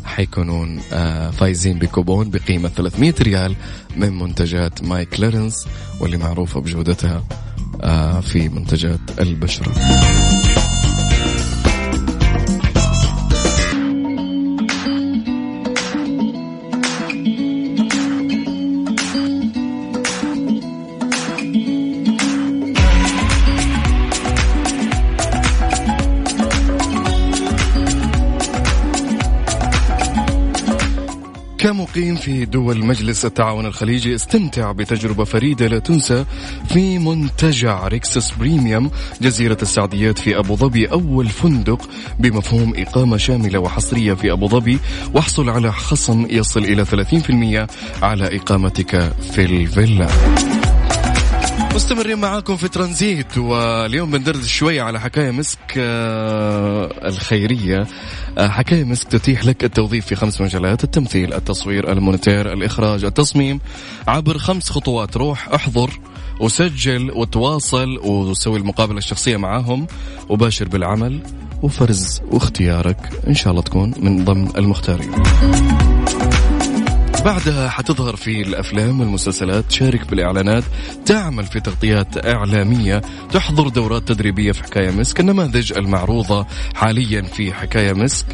حيكونون 0.05 0.81
آه، 0.93 1.29
فايزين 1.31 1.79
بكوبون 1.79 2.29
بقيمة 2.29 2.69
300 2.69 3.13
ريال 3.21 3.55
من 3.95 4.19
منتجات 4.19 4.83
My 4.83 5.05
Clarins 5.05 5.67
واللي 5.99 6.17
معروفة 6.17 6.61
بجودتها 6.61 7.23
آه، 7.81 8.19
في 8.19 8.49
منتجات 8.49 8.99
البشرة. 9.19 9.71
كمقيم 31.95 32.15
في 32.15 32.45
دول 32.45 32.85
مجلس 32.85 33.25
التعاون 33.25 33.65
الخليجي 33.65 34.15
استمتع 34.15 34.71
بتجربة 34.71 35.23
فريدة 35.23 35.67
لا 35.67 35.79
تنسى 35.79 36.25
في 36.69 36.99
منتجع 36.99 37.87
Rixos 37.87 38.31
Premium 38.31 38.91
جزيرة 39.21 39.57
السعديات 39.61 40.19
في 40.19 40.37
أبو 40.37 40.55
ظبي 40.55 40.85
أول 40.85 41.27
فندق 41.27 41.89
بمفهوم 42.19 42.73
إقامة 42.77 43.17
شاملة 43.17 43.59
وحصرية 43.59 44.13
في 44.13 44.31
أبو 44.31 44.47
ظبي. 44.47 44.79
واحصل 45.13 45.49
على 45.49 45.71
خصم 45.71 46.27
يصل 46.29 46.63
إلى 46.63 46.85
30% 46.85 48.03
على 48.03 48.35
إقامتك 48.35 49.13
في 49.31 49.45
الفيلا. 49.45 50.07
مستمرين 51.75 52.17
معاكم 52.17 52.57
في 52.57 52.67
ترانزيت 52.67 53.37
واليوم 53.37 54.11
بندردش 54.11 54.53
شوية 54.53 54.81
على 54.81 54.99
حكاية 54.99 55.31
مسك 55.31 55.59
آه، 55.77 57.07
الخيرية. 57.07 57.87
آه، 58.37 58.47
حكاية 58.47 58.83
مسك 58.83 59.07
تتيح 59.07 59.45
لك 59.45 59.63
التوظيف 59.63 60.05
في 60.05 60.15
خمس 60.15 60.41
مجالات 60.41 60.83
التمثيل 60.83 61.33
التصوير 61.33 61.91
المونتير 61.91 62.53
الإخراج 62.53 63.03
التصميم. 63.03 63.59
عبر 64.07 64.37
خمس 64.37 64.69
خطوات 64.69 65.17
روح 65.17 65.49
احضر 65.49 65.99
وسجل 66.39 67.11
وتواصل 67.11 67.97
وسوي 67.97 68.59
المقابلة 68.59 68.97
الشخصية 68.97 69.37
معاهم 69.37 69.87
وباشر 70.29 70.67
بالعمل 70.67 71.19
وفرز 71.61 72.21
واختيارك. 72.31 72.97
إن 73.27 73.35
شاء 73.35 73.51
الله 73.51 73.61
تكون 73.61 73.93
من 73.99 74.25
ضمن 74.25 74.51
المختارين. 74.57 75.11
بعدها 77.25 77.69
حتظهر 77.69 78.15
في 78.15 78.41
الأفلام 78.41 78.99
والمسلسلات 78.99 79.65
تشارك 79.65 80.09
بالإعلانات. 80.09 80.63
تعمل 81.05 81.45
في 81.45 81.59
تغطيات 81.59 82.25
إعلامية. 82.25 83.01
تحضر 83.31 83.67
دورات 83.67 84.07
تدريبية 84.07 84.51
في 84.51 84.63
حكاية 84.63 84.91
مسك. 84.91 85.19
النماذج 85.19 85.73
المعروضة 85.73 86.47
حاليا 86.75 87.21
في 87.21 87.53
حكاية 87.53 87.93
مسك. 87.93 88.25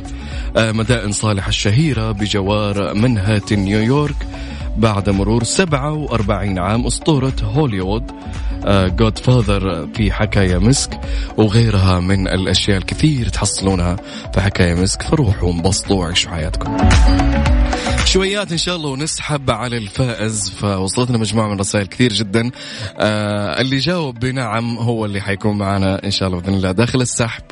آه، 0.58 0.72
مدائن 0.72 1.12
صالح 1.12 1.48
الشهيرة 1.48 2.12
بجوار 2.12 2.94
منهاتن 2.94 3.60
نيويورك. 3.60 4.28
بعد 4.78 5.10
مرور 5.10 5.44
47 5.44 6.60
عام 6.60 6.86
أسطورة 6.86 7.34
هوليوود 7.44 8.12
جود 8.68 9.18
فاذر 9.18 9.88
في 9.94 10.12
حكاية 10.12 10.58
مسك. 10.58 11.00
وغيرها 11.38 12.00
من 12.00 12.28
الأشياء 12.28 12.78
الكثير 12.78 13.30
تحصلونها 13.30 13.96
في 14.34 14.42
حكاية 14.42 14.74
مسك. 14.74 15.02
فروحوا 15.02 15.52
انبسطوا 15.54 15.96
وعيشوا 15.96 16.32
حياتكم. 16.32 16.78
شويات 18.06 18.52
إن 18.52 18.58
شاء 18.58 18.76
الله 18.76 18.90
ونسحب 18.90 19.52
على 19.52 19.78
الفائز. 19.78 20.50
فوصلتنا 20.50 21.18
مجموعة 21.18 21.48
من 21.48 21.54
الرسائل 21.54 21.88
كثير 21.88 22.14
جدا. 22.14 22.52
آه 22.98 23.62
اللي 23.62 23.78
جاوب 23.78 24.20
بنعم 24.20 24.78
هو 24.78 25.06
اللي 25.06 25.22
حيكون 25.22 25.58
معنا 25.58 26.04
إن 26.06 26.12
شاء 26.12 26.28
الله 26.30 26.40
بإذن 26.40 26.54
الله. 26.54 26.72
داخل 26.72 27.02
السحب 27.02 27.44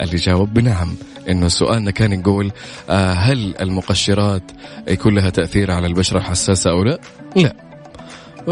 اللي 0.00 0.16
جاوب 0.16 0.54
بنعم 0.54 0.94
إنه 1.28 1.48
سؤالنا 1.48 1.90
كان 1.90 2.12
يقول 2.12 2.52
آه 2.90 3.12
هل 3.12 3.54
المقشرات 3.60 4.42
يكون 4.88 5.14
لها 5.14 5.30
تأثير 5.30 5.70
على 5.70 5.86
البشرة 5.86 6.18
الحساسه 6.18 6.70
أو 6.70 6.84
لا؟ 6.84 6.98
لا. 7.36 7.54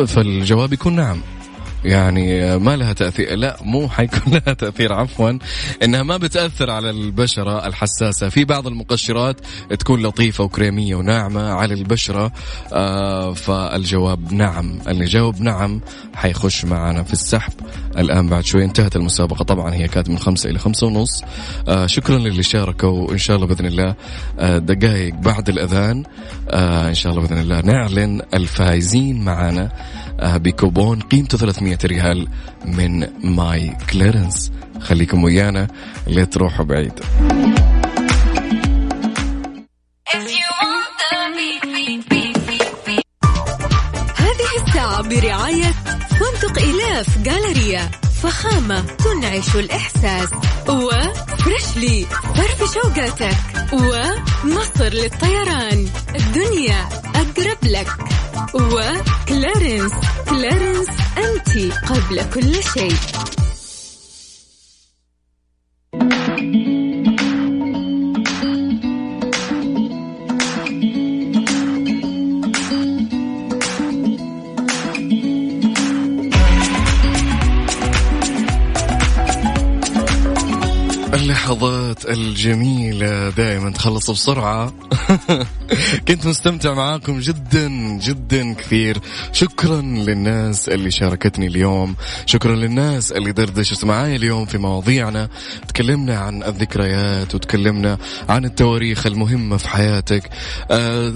فالجواب 0.06 0.72
يكون 0.72 0.96
نعم. 0.96 1.20
يعني 1.84 2.58
ما 2.58 2.76
لها 2.76 2.92
تأثير. 2.92 3.34
لا 3.34 3.56
مو 3.62 3.88
حيكون 3.88 4.32
لها 4.46 4.54
تأثير 4.54 4.92
عفوا. 4.92 5.38
إنها 5.82 6.02
ما 6.02 6.16
بتأثر 6.16 6.70
على 6.70 6.90
البشرة 6.90 7.66
الحساسة. 7.66 8.28
في 8.28 8.44
بعض 8.44 8.66
المقشرات 8.66 9.36
تكون 9.78 10.02
لطيفة 10.02 10.44
وكريمية 10.44 10.94
وناعمة 10.94 11.52
على 11.52 11.74
البشرة 11.74 12.32
آه 12.72 13.32
فالجواب 13.32 14.32
نعم. 14.32 14.78
اللي 14.88 15.04
جاوب 15.04 15.40
نعم 15.40 15.80
حيخش 16.14 16.64
معنا 16.64 17.02
في 17.02 17.12
السحب. 17.12 17.52
الآن 17.98 18.28
بعد 18.28 18.44
شوي 18.44 18.64
انتهت 18.64 18.96
المسابقة. 18.96 19.42
طبعا 19.44 19.74
هي 19.74 19.88
كانت 19.88 20.08
من 20.10 20.18
خمسة 20.18 20.50
إلى 20.50 20.58
خمسة 20.58 20.86
ونص. 20.86 21.22
آه 21.68 21.86
شكرا 21.86 22.18
للي 22.18 22.42
شاركوا 22.42 22.88
وإن 23.08 23.18
شاء 23.18 23.36
الله 23.36 23.46
بإذن 23.46 23.66
الله 23.66 23.94
آه 24.38 24.58
دقائق 24.58 25.14
بعد 25.14 25.48
الأذان. 25.48 26.04
آه 26.50 26.88
إن 26.88 26.94
شاء 26.94 27.12
الله 27.12 27.26
بإذن 27.26 27.38
الله 27.38 27.60
نعلن 27.60 28.22
الفائزين 28.34 29.24
معنا. 29.24 29.60
آه 29.62 30.09
بكوبون 30.18 31.00
قيمته 31.00 31.38
300 31.38 31.78
ريال 31.84 32.28
من 32.64 33.08
My 33.24 33.76
Clarins. 33.92 34.52
خليكم 34.80 35.24
ويانا 35.24 35.68
لا 36.06 36.24
تروحوا 36.24 36.64
بعيد. 36.64 36.92
هذه 44.16 44.66
الساعة 44.66 45.02
برعاية 45.02 45.72
فندق 46.10 46.58
إلاف 46.62 47.18
جالريا 47.18 47.90
فخامة 48.22 48.80
تنعش 48.80 49.56
الإحساس. 49.56 50.28
وفريشلي 50.68 52.06
فرف 52.34 52.74
شوقاتك. 52.74 53.36
ومصر 53.72 54.88
للطيران. 54.88 55.88
الدنيا 56.16 56.88
أقرب 57.14 57.58
لك. 57.62 57.88
وكلارنس. 58.54 59.92
كلارنس 60.30 60.88
أنت 61.18 61.72
قبل 61.88 62.24
كل 62.34 62.62
شيء. 62.62 62.94
الجميلة 82.10 83.30
دائما 83.30 83.70
تخلص 83.70 84.10
بسرعة. 84.10 84.72
كنت 86.08 86.26
مستمتع 86.26 86.74
معاكم 86.74 87.18
جدا 87.18 87.68
جدا 87.98 88.54
كثير. 88.54 88.98
شكرا 89.32 89.80
للناس 89.80 90.68
اللي 90.68 90.90
شاركتني 90.90 91.46
اليوم. 91.46 91.94
شكرا 92.26 92.56
للناس 92.56 93.12
اللي 93.12 93.32
دردشت 93.32 93.84
معاي 93.84 94.16
اليوم 94.16 94.46
في 94.46 94.58
مواضيعنا. 94.58 95.28
تكلمنا 95.68 96.18
عن 96.18 96.42
الذكريات 96.42 97.34
وتكلمنا 97.34 97.98
عن 98.28 98.44
التواريخ 98.44 99.06
المهمة 99.06 99.56
في 99.56 99.68
حياتك. 99.68 100.30
أه 100.70 101.10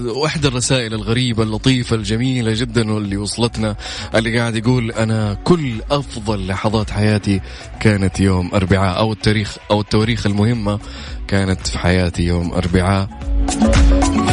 الرسائل 0.45 0.93
الغريبة 0.93 1.43
اللطيفة 1.43 1.95
الجميلة 1.95 2.53
جدا 2.53 2.93
واللي 2.93 3.17
وصلتنا 3.17 3.75
اللي 4.15 4.39
قاعد 4.39 4.55
يقول 4.55 4.91
أنا 4.91 5.33
كل 5.33 5.81
أفضل 5.91 6.47
لحظات 6.47 6.91
حياتي 6.91 7.41
كانت 7.79 8.19
يوم 8.19 8.51
أربعاء 8.53 8.97
أو 8.97 9.11
التاريخ 9.11 9.57
أو 9.71 9.81
التواريخ 9.81 10.25
المهمة. 10.25 10.79
كانت 11.27 11.67
في 11.67 11.79
حياتي 11.79 12.23
يوم 12.23 12.53
أربعاء. 12.53 13.09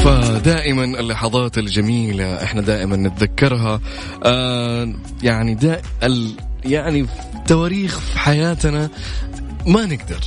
فدائما 0.05 0.85
اللحظات 0.85 1.59
الجميلة 1.59 2.43
إحنا 2.43 2.61
دائما 2.61 2.97
نتذكرها. 2.97 3.81
آه 4.25 4.95
يعني 5.23 5.55
دا 5.55 5.83
ال 6.03 6.31
يعني 6.65 7.07
تواريخ 7.47 7.99
في 7.99 8.19
حياتنا 8.19 8.91
ما 9.67 9.87
نقدر 9.87 10.21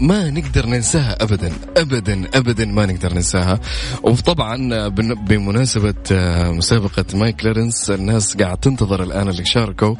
ما 0.00 0.30
نقدر 0.30 0.66
ننساها 0.66 1.22
ابدا 1.22 1.52
ابدا 1.76 2.28
ابدا 2.34 2.64
ما 2.64 2.86
نقدر 2.86 3.14
ننساها. 3.14 3.60
وطبعا 4.02 4.88
بمناسبة 5.28 5.94
آه، 6.12 6.50
مسابقة 6.50 7.04
My 7.14 7.32
Clarins 7.32 7.90
الناس 7.90 8.36
قاعد 8.36 8.56
تنتظر 8.56 9.02
الآن 9.02 9.28
اللي 9.28 9.44
شاركوا. 9.44 9.94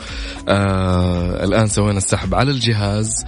آه 0.48 1.44
الآن 1.44 1.66
سوينا 1.66 1.98
السحب 1.98 2.34
على 2.34 2.50
الجهاز. 2.50 3.24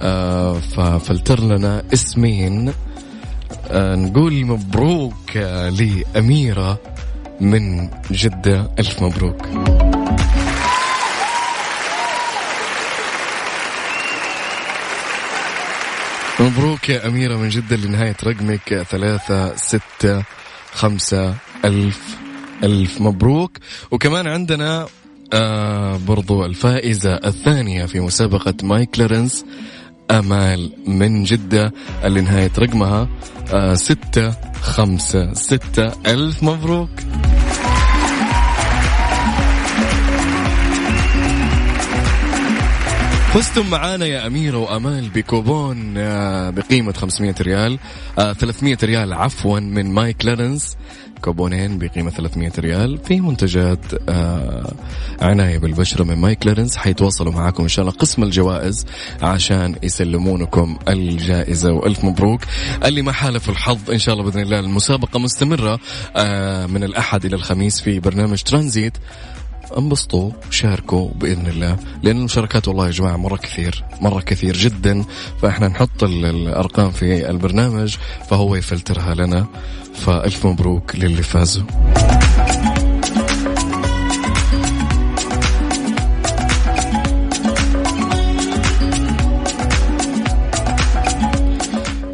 آه 0.00 0.60
ففلتر 0.60 1.40
لنا 1.40 1.82
اسمين. 1.92 2.72
آه 3.70 3.94
نقول 3.94 4.44
مبروك 4.44 5.36
لأميرة 5.36 6.80
من 7.40 7.90
جدة. 8.10 8.70
ألف 8.78 9.02
مبروك. 9.02 9.46
مبروك 16.40 16.88
يا 16.88 17.06
أميرة 17.06 17.36
من 17.36 17.48
جدة 17.48 17.76
لنهاية 17.76 18.16
رقمك. 18.24 18.86
ثلاثة 18.90 19.56
ستة 19.56 20.22
خمسة 20.72 21.34
ألف 21.64 22.16
ألف 22.64 23.00
مبروك. 23.00 23.58
وكمان 23.90 24.26
عندنا 24.26 24.86
آه 25.32 25.96
برضو 25.96 26.44
الفائزة 26.44 27.14
الثانية 27.14 27.86
في 27.86 28.00
مسابقة 28.00 28.54
My 28.62 28.86
Clarins 28.86 29.44
أمال 30.10 30.72
من 30.86 31.24
جدة 31.24 31.72
اللي 32.04 32.20
نهاية 32.20 32.50
رقمها 32.58 33.08
آه 33.52 33.74
ستة 33.74 34.30
خمسة 34.62 35.34
ستة. 35.34 35.92
ألف 36.06 36.42
مبروك. 36.42 36.90
فزتم 43.34 43.70
معانا 43.70 44.06
يا 44.06 44.26
أميرة 44.26 44.56
وأمال 44.56 45.08
بكوبون 45.08 45.94
آه، 45.98 46.50
بقيمة 46.50 46.92
500 46.92 47.34
ريال 47.40 47.78
آه، 48.18 48.32
300 48.32 48.76
ريال 48.82 49.12
عفوا 49.12 49.60
من 49.60 49.90
My 49.92 50.12
Clarins 50.12 50.76
كوبونين 51.24 51.78
بقيمة 51.78 52.10
300 52.10 52.52
ريال 52.58 52.98
في 52.98 53.20
منتجات 53.20 53.78
آه، 54.08 54.72
عناية 55.20 55.58
بالبشرة 55.58 56.04
من 56.04 56.16
My 56.16 56.34
Clarins 56.34 56.76
حيتواصلوا 56.76 57.32
معاكم 57.32 57.62
إن 57.62 57.68
شاء 57.68 57.82
الله 57.82 57.96
قسم 57.98 58.22
الجوائز 58.22 58.86
عشان 59.22 59.74
يسلمونكم 59.82 60.78
الجائزة. 60.88 61.72
وألف 61.72 62.04
مبروك. 62.04 62.40
اللي 62.84 63.02
ما 63.02 63.12
حالف 63.12 63.50
الحظ 63.50 63.90
إن 63.90 63.98
شاء 63.98 64.14
الله 64.14 64.24
بإذن 64.30 64.40
الله 64.40 64.60
المسابقة 64.60 65.18
مستمرة 65.18 65.80
آه، 66.16 66.66
من 66.66 66.84
الأحد 66.84 67.24
إلى 67.24 67.36
الخميس 67.36 67.80
في 67.80 68.00
برنامج 68.00 68.42
ترانزيت. 68.42 68.92
انبسطوا 69.78 70.30
شاركوا 70.50 71.08
بإذن 71.14 71.46
الله 71.46 71.76
لأن 72.02 72.16
المشاركات 72.18 72.68
والله 72.68 72.86
يا 72.86 72.90
جماعة 72.90 73.16
مرة 73.16 73.36
كثير 73.36 73.84
مرة 74.00 74.20
كثير 74.20 74.56
جدا. 74.56 75.04
فإحنا 75.42 75.68
نحط 75.68 76.02
ال- 76.02 76.24
الأرقام 76.26 76.90
في 76.90 77.30
البرنامج 77.30 77.96
فهو 78.30 78.54
يفلترها 78.56 79.14
لنا. 79.14 79.46
فألف 79.94 80.46
مبروك 80.46 80.96
للي 80.96 81.22
فازوا. 81.22 81.64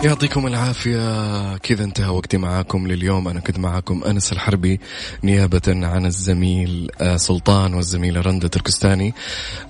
يعطيكم 0.04 0.46
العافية. 0.46 1.56
كذا 1.56 1.84
انتهى 1.84 2.08
وقتي 2.08 2.38
معاكم 2.38 2.86
لليوم. 2.86 3.28
أنا 3.28 3.40
كنت 3.40 3.58
معاكم 3.58 4.04
أنس 4.04 4.32
الحربي 4.32 4.80
نيابة 5.24 5.62
عن 5.68 6.06
الزميل 6.06 6.90
آه، 7.00 7.16
سلطان 7.16 7.74
والزميلة 7.74 8.20
رندة 8.20 8.48
تركستاني. 8.48 9.14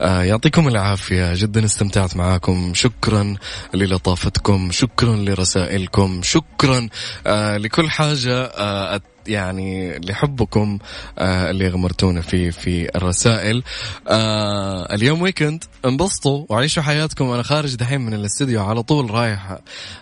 آه، 0.01 0.23
يعطيكم 0.23 0.69
العافية. 0.69 1.35
جدا 1.35 1.65
استمتعت 1.65 2.17
معاكم. 2.17 2.73
شكرا 2.75 3.37
للطافتكم. 3.75 4.71
شكرا 4.71 5.17
لرسائلكم. 5.17 6.21
شكرا 6.23 6.89
آه، 7.27 7.57
لكل 7.57 7.91
حاجة 7.91 8.51
يعني 9.27 9.99
لحبكم 9.99 10.79
آه 11.19 11.51
اللي 11.51 11.69
غمرتونا 11.69 12.21
فيه 12.21 12.51
في 12.51 12.97
الرسائل. 12.97 13.63
آه 14.09 14.95
اليوم 14.95 15.23
weekend 15.23 15.65
انبسطوا 15.85 16.47
وعيشوا 16.49 16.83
حياتكم. 16.83 17.31
أنا 17.31 17.43
خارج 17.43 17.75
دحين 17.75 18.01
من 18.01 18.15
الاستديو 18.15 18.63
على 18.65 18.83
طول 18.83 19.11
رايح 19.11 19.59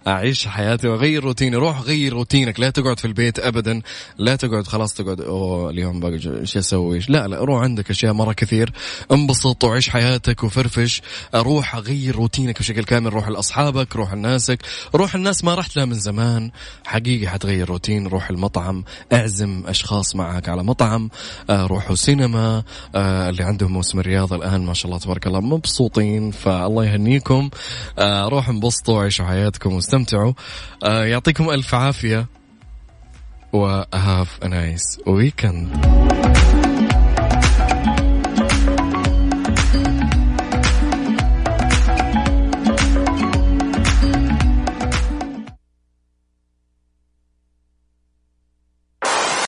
أعيش 0.06 0.46
حياتي 0.46 0.88
وأغير 0.88 1.24
روتيني. 1.24 1.56
روح 1.56 1.80
غير 1.80 2.12
روتينك 2.12 2.60
لا 2.60 2.70
تقعد 2.70 2.98
في 2.98 3.04
البيت 3.04 3.38
ابدا 3.38 3.82
لا 4.18 4.36
تقعد 4.36 4.66
خلاص 4.66 4.94
تقعد 4.94 5.20
أوه 5.20 5.70
اليوم 5.70 6.00
بقى 6.00 6.12
إيش 6.40 6.56
أسوي؟ 6.56 7.00
لا 7.08 7.26
لا 7.28 7.44
روح 7.44 7.62
عندك 7.62 7.90
أشياء 7.90 8.12
مرة 8.12 8.32
كثير. 8.32 8.72
انبسط 9.12 9.64
وعيش 9.64 9.88
حياتك 9.88 10.44
وفرفش. 10.44 11.02
روح 11.34 11.76
غير 11.76 12.16
روتينك 12.16 12.58
بشكل 12.58 12.84
كامل. 12.84 13.12
روح 13.12 13.28
لأصحابك 13.28 13.96
روح 13.96 14.14
لناسك. 14.14 14.58
روح 14.94 15.14
الناس 15.14 15.44
ما 15.44 15.54
رحت 15.54 15.76
لها 15.76 15.84
من 15.84 15.94
زمان. 15.94 16.50
حقيقي 16.86 17.28
حتغير 17.28 17.68
روتين. 17.68 18.06
روح 18.06 18.30
المطعم. 18.30 18.84
أعزم 19.12 19.62
أشخاص 19.66 20.16
معك 20.16 20.48
على 20.48 20.64
مطعم 20.64 21.11
آه 21.50 21.66
روحوا 21.66 21.94
سينما 21.94 22.62
آه 22.94 23.28
اللي 23.28 23.42
عندهم 23.42 23.72
موسم 23.72 24.00
الرياضه 24.00 24.36
الآن 24.36 24.66
ما 24.66 24.74
شاء 24.74 24.86
الله 24.86 24.98
تبارك 24.98 25.26
الله 25.26 25.40
مبسوطين 25.40 26.30
فالله 26.30 26.84
يهنيكم. 26.84 27.50
آه 27.98 28.28
روحوا 28.28 28.54
انبسطوا 28.54 28.98
وعيشوا 28.98 29.26
حياتكم 29.26 29.72
واستمتعوا. 29.72 30.32
يعطيكم 30.82 31.50
ألف 31.50 31.74
عافية. 31.74 32.26
وهاف 33.52 34.44
نايس 34.44 34.82
ويكند 35.06 35.86